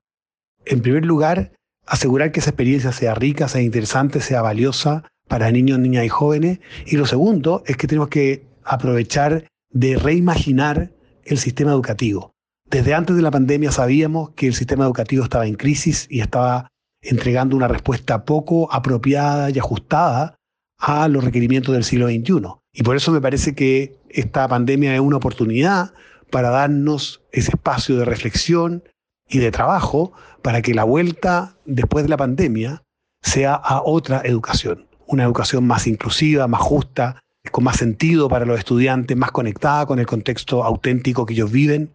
En 0.65 0.81
primer 0.81 1.05
lugar, 1.05 1.53
asegurar 1.88 2.31
que 2.31 2.39
esa 2.39 2.51
experiencia 2.51 2.91
sea 2.91 3.15
rica, 3.15 3.47
sea 3.47 3.62
interesante, 3.62 4.21
sea 4.21 4.41
valiosa 4.41 5.03
para 5.27 5.51
niños, 5.51 5.79
niñas 5.79 6.05
y 6.05 6.10
jóvenes. 6.10 6.60
Y 6.86 6.97
lo 6.97 7.05
segundo 7.05 7.63
es 7.65 7.77
que 7.77 7.88
tenemos 7.88 8.10
que 8.10 8.45
aprovechar 8.63 9.47
de 9.71 9.97
reimaginar 9.97 10.91
el 11.23 11.38
sistema 11.38 11.71
educativo. 11.71 12.31
Desde 12.69 12.93
antes 12.93 13.15
de 13.15 13.21
la 13.21 13.31
pandemia 13.31 13.71
sabíamos 13.71 14.31
que 14.31 14.47
el 14.47 14.55
sistema 14.55 14.86
educativo 14.86 15.23
estaba 15.23 15.45
en 15.45 15.55
crisis 15.55 16.08
y 16.10 16.21
estaba 16.21 16.67
entregando 17.01 17.55
una 17.55 17.67
respuesta 17.67 18.25
poco 18.25 18.71
apropiada 18.71 19.51
y 19.51 19.60
ajustada 19.60 20.36
a 20.79 21.08
los 21.08 21.23
requerimientos 21.23 21.73
del 21.73 21.84
siglo 21.84 22.08
XXI. 22.08 22.41
Y 22.73 22.84
por 22.84 22.95
eso 22.95 23.12
me 23.12 23.21
parece 23.21 23.53
que 23.53 23.95
esta 24.10 24.47
pandemia 24.47 24.95
es 24.95 24.99
una 24.99 25.17
oportunidad 25.17 25.93
para 26.36 26.50
darnos 26.50 27.21
ese 27.32 27.52
espacio 27.52 27.98
de 27.98 28.04
reflexión 28.04 28.84
y 29.26 29.38
de 29.38 29.52
trabajo 29.52 30.12
para 30.41 30.62
que 30.62 30.74
la 30.74 30.84
vuelta 30.84 31.56
después 31.63 32.04
de 32.04 32.10
la 32.10 32.17
pandemia 32.17 32.84
sea 33.21 33.54
a 33.54 33.82
otra 33.82 34.21
educación, 34.26 34.86
una 35.08 35.24
educación 35.24 35.65
más 35.65 35.88
inclusiva, 35.88 36.50
más 36.50 36.60
justa, 36.60 37.21
con 37.54 37.63
más 37.63 37.78
sentido 37.78 38.28
para 38.28 38.43
los 38.43 38.60
estudiantes, 38.60 39.15
más 39.15 39.32
conectada 39.32 39.86
con 39.86 39.98
el 39.98 40.08
contexto 40.08 40.65
auténtico 40.65 41.26
que 41.26 41.36
ellos 41.36 41.54
viven 41.54 41.93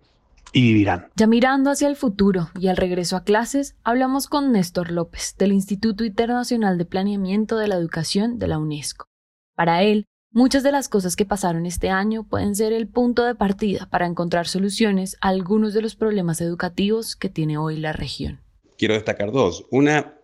y 0.55 0.62
vivirán. 0.62 1.09
Ya 1.16 1.26
mirando 1.26 1.70
hacia 1.70 1.88
el 1.88 1.96
futuro 1.96 2.48
y 2.59 2.68
al 2.68 2.79
regreso 2.79 3.16
a 3.16 3.24
clases, 3.24 3.76
hablamos 3.85 4.26
con 4.26 4.53
Néstor 4.53 4.90
López 4.90 5.35
del 5.37 5.53
Instituto 5.53 6.03
Internacional 6.03 6.79
de 6.79 6.87
Planeamiento 6.87 7.59
de 7.59 7.68
la 7.68 7.74
Educación 7.74 8.38
de 8.38 8.48
la 8.48 8.59
UNESCO. 8.59 9.05
Para 9.55 9.83
él, 9.83 10.07
muchas 10.32 10.62
de 10.62 10.72
las 10.72 10.88
cosas 10.88 11.16
que 11.16 11.24
pasaron 11.24 11.66
este 11.66 11.90
año 11.90 12.24
pueden 12.24 12.54
ser 12.54 12.72
el 12.72 12.86
punto 12.86 13.24
de 13.24 13.34
partida 13.34 13.88
para 13.90 14.06
encontrar 14.06 14.46
soluciones 14.46 15.16
a 15.20 15.28
algunos 15.28 15.74
de 15.74 15.82
los 15.82 15.96
problemas 15.96 16.40
educativos 16.40 17.16
que 17.16 17.28
tiene 17.28 17.58
hoy 17.58 17.76
la 17.76 17.92
región. 17.92 18.40
Quiero 18.78 18.94
destacar 18.94 19.32
dos. 19.32 19.66
Una, 19.70 20.18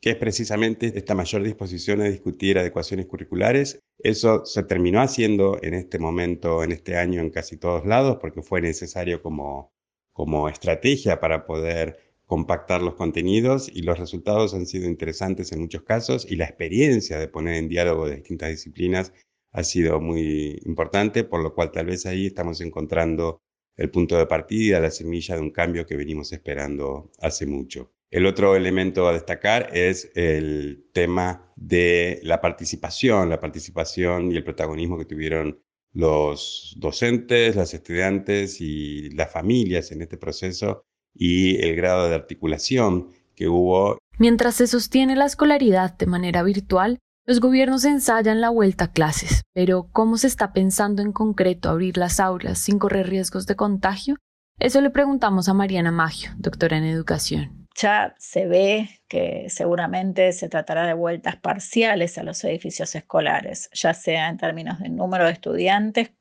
que 0.00 0.10
es 0.10 0.16
precisamente 0.16 0.92
esta 0.96 1.14
mayor 1.14 1.42
disposición 1.42 2.00
a 2.00 2.08
discutir 2.08 2.58
adecuaciones 2.58 3.06
curriculares. 3.06 3.78
Eso 3.98 4.44
se 4.44 4.64
terminó 4.64 5.00
haciendo 5.00 5.58
en 5.62 5.74
este 5.74 5.98
momento, 5.98 6.64
en 6.64 6.72
este 6.72 6.96
año, 6.96 7.20
en 7.20 7.30
casi 7.30 7.56
todos 7.56 7.86
lados, 7.86 8.18
porque 8.20 8.42
fue 8.42 8.60
necesario 8.60 9.22
como, 9.22 9.72
como 10.12 10.48
estrategia 10.48 11.20
para 11.20 11.46
poder 11.46 11.98
compactar 12.26 12.80
los 12.80 12.94
contenidos 12.94 13.68
y 13.72 13.82
los 13.82 13.98
resultados 13.98 14.54
han 14.54 14.66
sido 14.66 14.88
interesantes 14.88 15.52
en 15.52 15.60
muchos 15.60 15.82
casos 15.82 16.26
y 16.28 16.36
la 16.36 16.46
experiencia 16.46 17.18
de 17.18 17.28
poner 17.28 17.56
en 17.56 17.68
diálogo 17.68 18.08
de 18.08 18.16
distintas 18.16 18.48
disciplinas 18.48 19.12
ha 19.52 19.62
sido 19.64 20.00
muy 20.00 20.60
importante, 20.64 21.24
por 21.24 21.42
lo 21.42 21.54
cual 21.54 21.70
tal 21.70 21.86
vez 21.86 22.06
ahí 22.06 22.26
estamos 22.26 22.60
encontrando 22.60 23.42
el 23.76 23.90
punto 23.90 24.16
de 24.18 24.26
partida, 24.26 24.80
la 24.80 24.90
semilla 24.90 25.34
de 25.36 25.42
un 25.42 25.50
cambio 25.50 25.86
que 25.86 25.96
venimos 25.96 26.32
esperando 26.32 27.10
hace 27.20 27.46
mucho. 27.46 27.92
El 28.10 28.26
otro 28.26 28.56
elemento 28.56 29.08
a 29.08 29.12
destacar 29.14 29.70
es 29.72 30.10
el 30.14 30.86
tema 30.92 31.50
de 31.56 32.20
la 32.22 32.40
participación, 32.42 33.30
la 33.30 33.40
participación 33.40 34.30
y 34.30 34.36
el 34.36 34.44
protagonismo 34.44 34.98
que 34.98 35.06
tuvieron 35.06 35.62
los 35.94 36.74
docentes, 36.78 37.56
los 37.56 37.72
estudiantes 37.72 38.60
y 38.60 39.10
las 39.10 39.32
familias 39.32 39.92
en 39.92 40.02
este 40.02 40.18
proceso 40.18 40.84
y 41.14 41.62
el 41.64 41.74
grado 41.76 42.08
de 42.08 42.14
articulación 42.14 43.12
que 43.34 43.48
hubo. 43.48 43.98
Mientras 44.18 44.56
se 44.56 44.66
sostiene 44.66 45.16
la 45.16 45.26
escolaridad 45.26 45.96
de 45.96 46.06
manera 46.06 46.42
virtual, 46.42 46.98
los 47.24 47.40
gobiernos 47.40 47.84
ensayan 47.84 48.40
la 48.40 48.50
vuelta 48.50 48.84
a 48.84 48.92
clases, 48.92 49.42
pero 49.54 49.88
¿cómo 49.92 50.16
se 50.16 50.26
está 50.26 50.52
pensando 50.52 51.02
en 51.02 51.12
concreto 51.12 51.70
abrir 51.70 51.96
las 51.96 52.20
aulas 52.20 52.58
sin 52.58 52.78
correr 52.78 53.08
riesgos 53.08 53.46
de 53.46 53.56
contagio? 53.56 54.16
Eso 54.58 54.80
le 54.80 54.90
preguntamos 54.90 55.48
a 55.48 55.54
Mariana 55.54 55.90
Maggio, 55.90 56.30
doctora 56.36 56.76
en 56.76 56.84
educación 56.84 57.62
ya 57.74 58.14
se 58.18 58.46
ve 58.46 58.88
que 59.08 59.46
seguramente 59.48 60.32
se 60.32 60.48
tratará 60.48 60.86
de 60.86 60.94
vueltas 60.94 61.36
parciales 61.36 62.18
a 62.18 62.22
los 62.22 62.42
edificios 62.44 62.94
escolares, 62.94 63.70
ya 63.72 63.94
sea 63.94 64.28
en 64.28 64.36
términos 64.36 64.78
de 64.80 64.88
número 64.88 65.24
de 65.24 65.32
estudiantes 65.32 66.12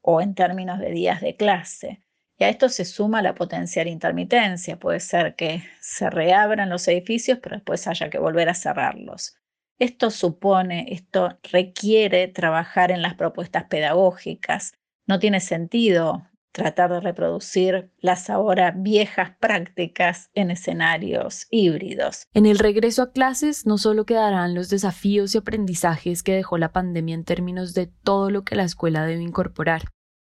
o 0.00 0.20
en 0.20 0.34
términos 0.34 0.78
de 0.78 0.90
días 0.90 1.20
de 1.20 1.36
clase. 1.36 2.02
Y 2.38 2.44
a 2.44 2.48
esto 2.48 2.68
se 2.68 2.84
suma 2.84 3.22
la 3.22 3.34
potencial 3.34 3.86
intermitencia. 3.86 4.78
Puede 4.78 5.00
ser 5.00 5.36
que 5.36 5.62
se 5.80 6.10
reabran 6.10 6.68
los 6.68 6.88
edificios, 6.88 7.38
pero 7.40 7.56
después 7.56 7.86
haya 7.86 8.10
que 8.10 8.18
volver 8.18 8.48
a 8.48 8.54
cerrarlos. 8.54 9.36
Esto 9.78 10.10
supone, 10.10 10.86
esto 10.90 11.38
requiere 11.50 12.28
trabajar 12.28 12.90
en 12.92 13.02
las 13.02 13.14
propuestas 13.14 13.64
pedagógicas. 13.64 14.72
No 15.06 15.18
tiene 15.18 15.40
sentido 15.40 16.22
tratar 16.52 16.92
de 16.92 17.00
reproducir 17.00 17.90
las 17.98 18.30
ahora 18.30 18.70
viejas 18.70 19.32
prácticas 19.40 20.30
en 20.34 20.52
escenarios 20.52 21.48
híbridos. 21.50 22.28
En 22.32 22.46
el 22.46 22.60
regreso 22.60 23.02
a 23.02 23.10
clases 23.10 23.66
no 23.66 23.76
solo 23.76 24.06
quedarán 24.06 24.54
los 24.54 24.68
desafíos 24.68 25.34
y 25.34 25.38
aprendizajes 25.38 26.22
que 26.22 26.36
dejó 26.36 26.56
la 26.56 26.72
pandemia 26.72 27.16
en 27.16 27.24
términos 27.24 27.74
de 27.74 27.88
todo 27.88 28.30
lo 28.30 28.44
que 28.44 28.54
la 28.54 28.62
escuela 28.62 29.04
debe 29.04 29.22
incorporar, 29.22 29.82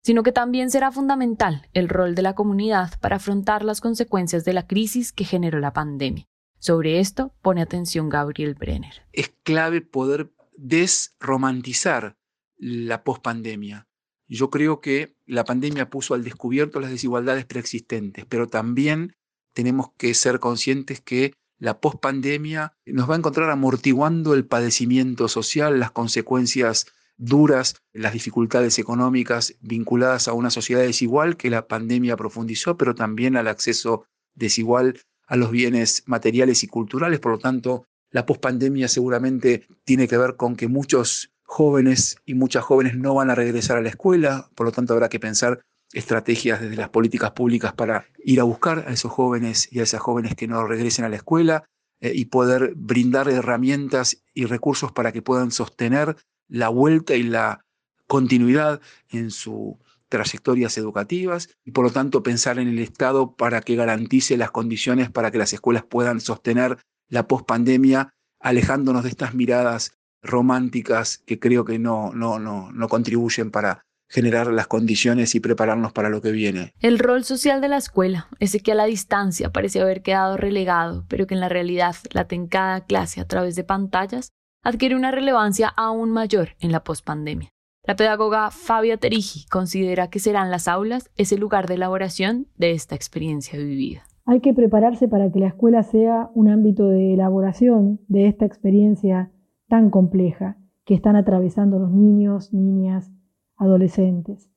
sino 0.03 0.23
que 0.23 0.31
también 0.31 0.71
será 0.71 0.91
fundamental 0.91 1.67
el 1.73 1.89
rol 1.89 2.15
de 2.15 2.23
la 2.23 2.33
comunidad 2.33 2.99
para 2.99 3.17
afrontar 3.17 3.63
las 3.63 3.79
consecuencias 3.79 4.43
de 4.43 4.53
la 4.53 4.65
crisis 4.65 5.13
que 5.13 5.25
generó 5.25 5.59
la 5.59 5.73
pandemia. 5.73 6.25
Sobre 6.65 6.99
esto 6.99 7.31
pone 7.43 7.61
atención 7.61 8.09
Gabriel 8.09 8.55
Brenner. 8.55 9.05
Es 9.13 9.31
clave 9.43 9.81
poder 9.81 10.33
desromantizar 10.57 12.17
la 12.57 13.03
pospandemia. 13.03 13.87
Yo 14.27 14.49
creo 14.49 14.81
que 14.81 15.15
la 15.27 15.43
pandemia 15.43 15.91
puso 15.91 16.15
al 16.15 16.23
descubierto 16.23 16.79
las 16.79 16.89
desigualdades 16.89 17.45
preexistentes, 17.45 18.25
pero 18.25 18.47
también 18.47 19.15
tenemos 19.53 19.89
que 19.95 20.15
ser 20.15 20.39
conscientes 20.39 21.01
que 21.01 21.35
la 21.59 21.79
pospandemia 21.79 22.73
nos 22.87 23.07
va 23.07 23.13
a 23.13 23.19
encontrar 23.19 23.51
amortiguando 23.51 24.33
el 24.33 24.47
padecimiento 24.47 25.27
social, 25.27 25.79
las 25.79 25.91
consecuencias 25.91 26.87
duras, 27.15 27.75
las 27.93 28.13
dificultades 28.13 28.79
económicas 28.79 29.55
vinculadas 29.61 30.27
a 30.27 30.33
una 30.33 30.49
sociedad 30.49 30.81
desigual 30.81 31.37
que 31.37 31.51
la 31.51 31.67
pandemia 31.67 32.17
profundizó, 32.17 32.75
pero 32.75 32.95
también 32.95 33.37
al 33.37 33.49
acceso 33.49 34.07
desigual 34.33 34.99
a 35.27 35.35
los 35.35 35.51
bienes 35.51 36.03
materiales 36.05 36.63
y 36.63 36.67
culturales. 36.67 37.19
Por 37.19 37.33
lo 37.33 37.39
tanto, 37.39 37.85
la 38.11 38.25
pospandemia 38.25 38.87
seguramente 38.87 39.67
tiene 39.83 40.07
que 40.07 40.17
ver 40.17 40.35
con 40.35 40.55
que 40.55 40.67
muchos 40.67 41.31
jóvenes 41.43 42.17
y 42.25 42.33
muchas 42.33 42.63
jóvenes 42.63 42.95
no 42.95 43.13
van 43.15 43.29
a 43.29 43.35
regresar 43.35 43.77
a 43.77 43.81
la 43.81 43.89
escuela, 43.89 44.49
por 44.55 44.65
lo 44.65 44.71
tanto 44.71 44.93
habrá 44.93 45.09
que 45.09 45.19
pensar 45.19 45.61
estrategias 45.93 46.61
desde 46.61 46.75
las 46.75 46.89
políticas 46.89 47.31
públicas 47.31 47.73
para 47.73 48.05
ir 48.23 48.39
a 48.39 48.43
buscar 48.43 48.85
a 48.87 48.91
esos 48.91 49.11
jóvenes 49.11 49.71
y 49.71 49.79
a 49.79 49.83
esas 49.83 50.01
jóvenes 50.01 50.35
que 50.35 50.47
no 50.47 50.65
regresen 50.67 51.05
a 51.05 51.09
la 51.09 51.15
escuela 51.15 51.63
eh, 52.01 52.11
y 52.13 52.25
poder 52.25 52.73
brindar 52.75 53.29
herramientas 53.29 54.23
y 54.33 54.45
recursos 54.45 54.91
para 54.91 55.11
que 55.11 55.21
puedan 55.21 55.51
sostener 55.51 56.17
la 56.47 56.69
vuelta 56.69 57.15
y 57.15 57.23
la 57.23 57.65
continuidad 58.07 58.81
en 59.09 59.31
sus 59.31 59.75
trayectorias 60.09 60.77
educativas 60.77 61.49
y 61.63 61.71
por 61.71 61.85
lo 61.85 61.91
tanto 61.91 62.23
pensar 62.23 62.59
en 62.59 62.67
el 62.67 62.79
Estado 62.79 63.35
para 63.35 63.61
que 63.61 63.75
garantice 63.75 64.37
las 64.37 64.51
condiciones 64.51 65.09
para 65.09 65.31
que 65.31 65.37
las 65.37 65.53
escuelas 65.53 65.83
puedan 65.83 66.21
sostener 66.21 66.77
la 67.07 67.27
pospandemia, 67.27 68.13
alejándonos 68.39 69.03
de 69.03 69.09
estas 69.09 69.33
miradas 69.33 69.97
románticas 70.21 71.19
que 71.19 71.39
creo 71.39 71.65
que 71.65 71.79
no, 71.79 72.11
no, 72.13 72.39
no, 72.39 72.71
no 72.71 72.87
contribuyen 72.87 73.51
para 73.51 73.85
generar 74.07 74.47
las 74.47 74.67
condiciones 74.67 75.35
y 75.35 75.39
prepararnos 75.39 75.91
para 75.91 76.09
lo 76.09 76.21
que 76.21 76.31
viene. 76.31 76.73
El 76.79 76.99
rol 76.99 77.23
social 77.23 77.61
de 77.61 77.69
la 77.69 77.77
escuela, 77.77 78.27
ese 78.39 78.59
que 78.59 78.71
a 78.71 78.75
la 78.75 78.85
distancia 78.85 79.51
parece 79.51 79.81
haber 79.81 80.01
quedado 80.01 80.37
relegado, 80.37 81.05
pero 81.07 81.27
que 81.27 81.33
en 81.33 81.39
la 81.39 81.49
realidad 81.49 81.95
late 82.11 82.35
en 82.35 82.47
cada 82.47 82.85
clase 82.85 83.19
a 83.19 83.27
través 83.27 83.55
de 83.55 83.63
pantallas, 83.63 84.31
adquiere 84.63 84.95
una 84.95 85.11
relevancia 85.11 85.67
aún 85.67 86.11
mayor 86.11 86.55
en 86.59 86.71
la 86.71 86.83
pospandemia. 86.83 87.49
La 87.87 87.95
pedagoga 87.95 88.49
Fabia 88.49 88.97
Terigi 88.97 89.45
considera 89.47 90.09
que 90.09 90.17
serán 90.17 90.49
las 90.49 90.67
aulas 90.67 91.11
ese 91.17 91.37
lugar 91.37 91.67
de 91.67 91.75
elaboración 91.75 92.47
de 92.57 92.71
esta 92.71 92.95
experiencia 92.95 93.59
vivida. 93.59 94.01
Hay 94.25 94.39
que 94.39 94.55
prepararse 94.55 95.07
para 95.07 95.31
que 95.31 95.39
la 95.39 95.49
escuela 95.49 95.83
sea 95.83 96.31
un 96.33 96.47
ámbito 96.47 96.87
de 96.87 97.13
elaboración 97.13 97.99
de 98.07 98.25
esta 98.25 98.43
experiencia 98.43 99.31
tan 99.67 99.91
compleja 99.91 100.57
que 100.83 100.95
están 100.95 101.15
atravesando 101.15 101.77
los 101.77 101.91
niños, 101.91 102.51
niñas, 102.53 103.11
adolescentes. 103.55 104.49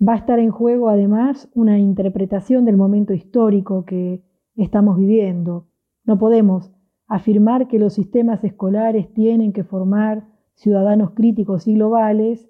Va 0.00 0.12
a 0.12 0.18
estar 0.18 0.38
en 0.38 0.52
juego 0.52 0.90
además 0.90 1.50
una 1.54 1.76
interpretación 1.80 2.64
del 2.66 2.76
momento 2.76 3.14
histórico 3.14 3.84
que 3.84 4.22
estamos 4.54 4.96
viviendo. 4.96 5.66
No 6.04 6.18
podemos 6.18 6.70
afirmar 7.08 7.66
que 7.66 7.80
los 7.80 7.94
sistemas 7.94 8.44
escolares 8.44 9.12
tienen 9.12 9.52
que 9.52 9.64
formar 9.64 10.28
ciudadanos 10.54 11.10
críticos 11.14 11.66
y 11.66 11.74
globales 11.74 12.48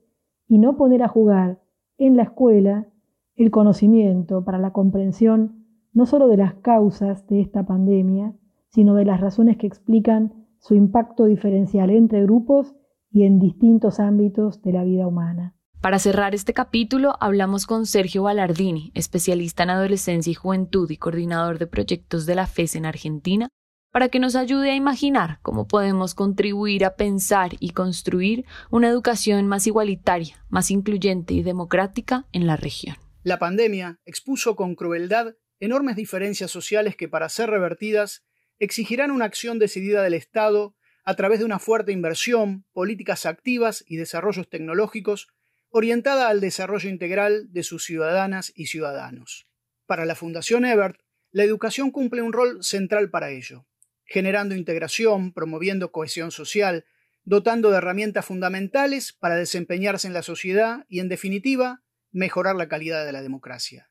y 0.51 0.59
no 0.59 0.77
poner 0.77 1.05
a 1.05 1.09
jugar 1.09 1.61
en 1.97 2.17
la 2.17 2.25
escuela 2.25 2.89
el 3.37 3.53
conocimiento 3.53 4.45
para 4.45 4.59
la 4.59 4.73
comprensión 4.73 5.65
no 5.93 6.07
solo 6.07 6.27
de 6.27 6.37
las 6.37 6.55
causas 6.55 7.25
de 7.29 7.41
esta 7.41 7.65
pandemia, 7.65 8.35
sino 8.69 8.97
de 8.97 9.05
las 9.05 9.21
razones 9.21 9.57
que 9.59 9.69
explican 9.69 10.49
su 10.59 10.75
impacto 10.75 11.27
diferencial 11.27 11.91
entre 11.91 12.25
grupos 12.25 12.75
y 13.13 13.23
en 13.27 13.39
distintos 13.39 14.01
ámbitos 14.01 14.61
de 14.63 14.73
la 14.73 14.83
vida 14.83 15.07
humana. 15.07 15.55
Para 15.81 16.01
cerrar 16.01 16.35
este 16.35 16.53
capítulo, 16.53 17.15
hablamos 17.21 17.67
con 17.67 17.87
Sergio 17.87 18.25
Ballardini, 18.25 18.91
especialista 18.95 19.63
en 19.63 19.71
adolescencia 19.71 20.33
y 20.33 20.35
juventud 20.35 20.91
y 20.91 20.97
coordinador 20.97 21.61
de 21.61 21.69
proyectos 21.69 22.27
de 22.27 22.35
la 22.35 22.49
FES 22.49 22.75
en 22.75 22.87
Argentina, 22.87 23.49
para 23.91 24.09
que 24.09 24.21
nos 24.21 24.37
ayude 24.37 24.71
a 24.71 24.77
imaginar 24.77 25.41
cómo 25.43 25.67
podemos 25.67 26.15
contribuir 26.15 26.85
a 26.85 26.95
pensar 26.95 27.53
y 27.59 27.71
construir 27.71 28.45
una 28.71 28.89
educación 28.89 29.47
más 29.47 29.67
igualitaria, 29.67 30.45
más 30.49 30.71
incluyente 30.71 31.35
y 31.35 31.43
democrática 31.43 32.27
en 32.33 32.47
la 32.47 32.57
región. 32.57 32.97
La 33.23 33.39
pandemia 33.39 33.99
expuso 34.05 34.55
con 34.57 34.75
crueldad 34.75 35.35
enormes 35.59 35.97
diferencias 35.97 36.51
sociales 36.51 36.97
que 36.97 37.09
para 37.09 37.29
ser 37.29 37.51
revertidas 37.51 38.25
exigirán 38.59 39.11
una 39.11 39.25
acción 39.25 39.59
decidida 39.59 40.03
del 40.03 40.15
Estado 40.15 40.77
a 41.05 41.15
través 41.17 41.41
de 41.41 41.45
una 41.45 41.59
fuerte 41.59 41.93
inversión, 41.93 42.65
políticas 42.73 43.27
activas 43.27 43.85
y 43.87 43.97
desarrollos 43.97 44.49
tecnológicos 44.49 45.29
orientada 45.71 46.29
al 46.29 46.41
desarrollo 46.41 46.89
integral 46.89 47.53
de 47.53 47.63
sus 47.63 47.85
ciudadanas 47.85 48.53
y 48.55 48.67
ciudadanos. 48.67 49.49
Para 49.87 50.05
la 50.05 50.15
Fundación 50.15 50.65
Ebert, 50.65 51.01
la 51.33 51.45
educación 51.45 51.91
cumple 51.91 52.23
un 52.23 52.33
rol 52.33 52.63
central 52.63 53.11
para 53.11 53.31
ello 53.31 53.67
generando 54.11 54.57
integración, 54.57 55.33
promoviendo 55.33 55.93
cohesión 55.93 56.33
social, 56.33 56.85
dotando 57.23 57.71
de 57.71 57.77
herramientas 57.77 58.27
fundamentales 58.27 59.13
para 59.13 59.37
desempeñarse 59.37 60.09
en 60.09 60.15
la 60.15 60.23
sociedad 60.23 60.85
y, 60.89 60.99
en 60.99 61.09
definitiva, 61.09 61.85
mejorar 62.11 62.57
la 62.57 62.69
calidad 62.69 63.07
de 63.07 63.13
la 63.13 63.23
democracia. 63.23 63.89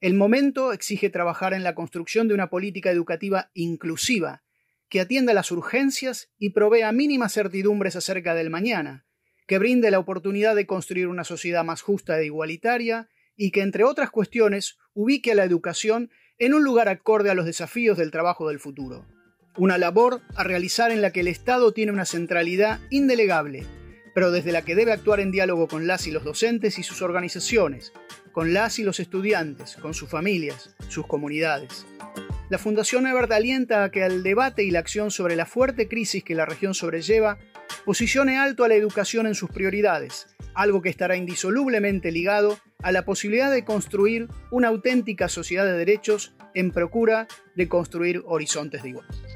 El 0.00 0.14
momento 0.14 0.72
exige 0.72 1.08
trabajar 1.08 1.54
en 1.54 1.62
la 1.62 1.76
construcción 1.76 2.26
de 2.26 2.34
una 2.34 2.50
política 2.50 2.90
educativa 2.90 3.52
inclusiva, 3.54 4.42
que 4.88 5.00
atienda 5.00 5.32
las 5.32 5.52
urgencias 5.52 6.32
y 6.36 6.50
provea 6.50 6.90
mínimas 6.90 7.32
certidumbres 7.32 7.94
acerca 7.94 8.34
del 8.34 8.50
mañana, 8.50 9.06
que 9.46 9.58
brinde 9.58 9.92
la 9.92 10.00
oportunidad 10.00 10.56
de 10.56 10.66
construir 10.66 11.06
una 11.06 11.22
sociedad 11.22 11.64
más 11.64 11.80
justa 11.80 12.18
e 12.18 12.26
igualitaria 12.26 13.08
y 13.36 13.52
que, 13.52 13.60
entre 13.60 13.84
otras 13.84 14.10
cuestiones, 14.10 14.78
ubique 14.94 15.30
a 15.30 15.36
la 15.36 15.44
educación 15.44 16.10
en 16.38 16.54
un 16.54 16.64
lugar 16.64 16.88
acorde 16.88 17.30
a 17.30 17.34
los 17.34 17.46
desafíos 17.46 17.96
del 17.96 18.10
trabajo 18.10 18.48
del 18.48 18.58
futuro 18.58 19.06
una 19.56 19.78
labor 19.78 20.20
a 20.34 20.44
realizar 20.44 20.90
en 20.90 21.02
la 21.02 21.10
que 21.10 21.20
el 21.20 21.28
Estado 21.28 21.72
tiene 21.72 21.92
una 21.92 22.04
centralidad 22.04 22.80
indelegable, 22.90 23.66
pero 24.14 24.30
desde 24.30 24.52
la 24.52 24.62
que 24.62 24.74
debe 24.74 24.92
actuar 24.92 25.20
en 25.20 25.30
diálogo 25.30 25.68
con 25.68 25.86
las 25.86 26.06
y 26.06 26.10
los 26.10 26.24
docentes 26.24 26.78
y 26.78 26.82
sus 26.82 27.02
organizaciones, 27.02 27.92
con 28.32 28.52
las 28.52 28.78
y 28.78 28.82
los 28.82 29.00
estudiantes, 29.00 29.76
con 29.76 29.94
sus 29.94 30.08
familias, 30.08 30.74
sus 30.88 31.06
comunidades. 31.06 31.86
La 32.50 32.58
Fundación 32.58 33.06
Ebert 33.06 33.32
alienta 33.32 33.84
a 33.84 33.90
que 33.90 34.04
el 34.04 34.22
debate 34.22 34.64
y 34.64 34.70
la 34.70 34.80
acción 34.80 35.10
sobre 35.10 35.36
la 35.36 35.46
fuerte 35.46 35.88
crisis 35.88 36.22
que 36.22 36.34
la 36.34 36.46
región 36.46 36.74
sobrelleva 36.74 37.38
posicione 37.84 38.38
alto 38.38 38.64
a 38.64 38.68
la 38.68 38.74
educación 38.74 39.26
en 39.26 39.34
sus 39.34 39.50
prioridades, 39.50 40.26
algo 40.54 40.82
que 40.82 40.90
estará 40.90 41.16
indisolublemente 41.16 42.12
ligado 42.12 42.58
a 42.82 42.92
la 42.92 43.04
posibilidad 43.04 43.50
de 43.50 43.64
construir 43.64 44.28
una 44.50 44.68
auténtica 44.68 45.28
sociedad 45.28 45.64
de 45.64 45.72
derechos 45.72 46.34
en 46.54 46.70
procura 46.70 47.26
de 47.56 47.68
construir 47.68 48.22
horizontes 48.26 48.82
de 48.82 48.90
igualdad. 48.90 49.33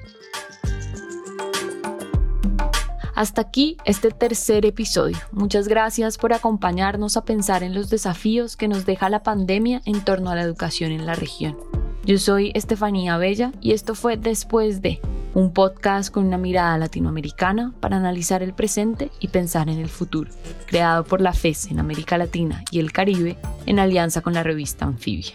Hasta 3.19 3.41
aquí 3.41 3.77
este 3.85 4.13
tercer 4.13 4.65
episodio. 4.65 5.17
Muchas 5.33 5.67
gracias 5.67 6.17
por 6.17 6.33
acompañarnos 6.33 7.17
a 7.17 7.25
pensar 7.25 7.65
en 7.65 7.75
los 7.75 7.91
desafíos 7.91 8.55
que 8.55 8.69
nos 8.69 8.87
deja 8.87 9.11
la 9.11 9.25
pandemia 9.25 9.83
en 9.87 10.05
torno 10.05 10.31
a 10.31 10.37
la 10.37 10.43
educación 10.43 10.93
en 10.93 11.05
la 11.05 11.17
región. 11.17 11.57
Yo 12.05 12.17
soy 12.19 12.53
Estefanía 12.55 13.17
Bella 13.17 13.51
y 13.61 13.73
esto 13.73 13.97
fue 13.97 14.19
Después 14.19 14.83
de, 14.83 15.01
un 15.35 15.53
podcast 15.53 16.15
con 16.15 16.29
una 16.29 16.39
mirada 16.39 16.79
latinoamericana 16.79 17.75
para 17.81 17.97
analizar 17.97 18.45
el 18.45 18.55
presente 18.55 19.11
y 19.19 19.27
pensar 19.27 19.69
en 19.69 19.81
el 19.81 19.89
futuro, 19.89 20.31
creado 20.67 21.03
por 21.03 21.21
la 21.21 21.33
FES 21.33 21.73
en 21.73 21.81
América 21.81 22.19
Latina 22.19 22.63
y 22.71 22.79
el 22.79 22.93
Caribe 22.93 23.37
en 23.67 23.81
alianza 23.81 24.21
con 24.21 24.33
la 24.33 24.45
revista 24.45 24.85
Anfibia. 24.85 25.35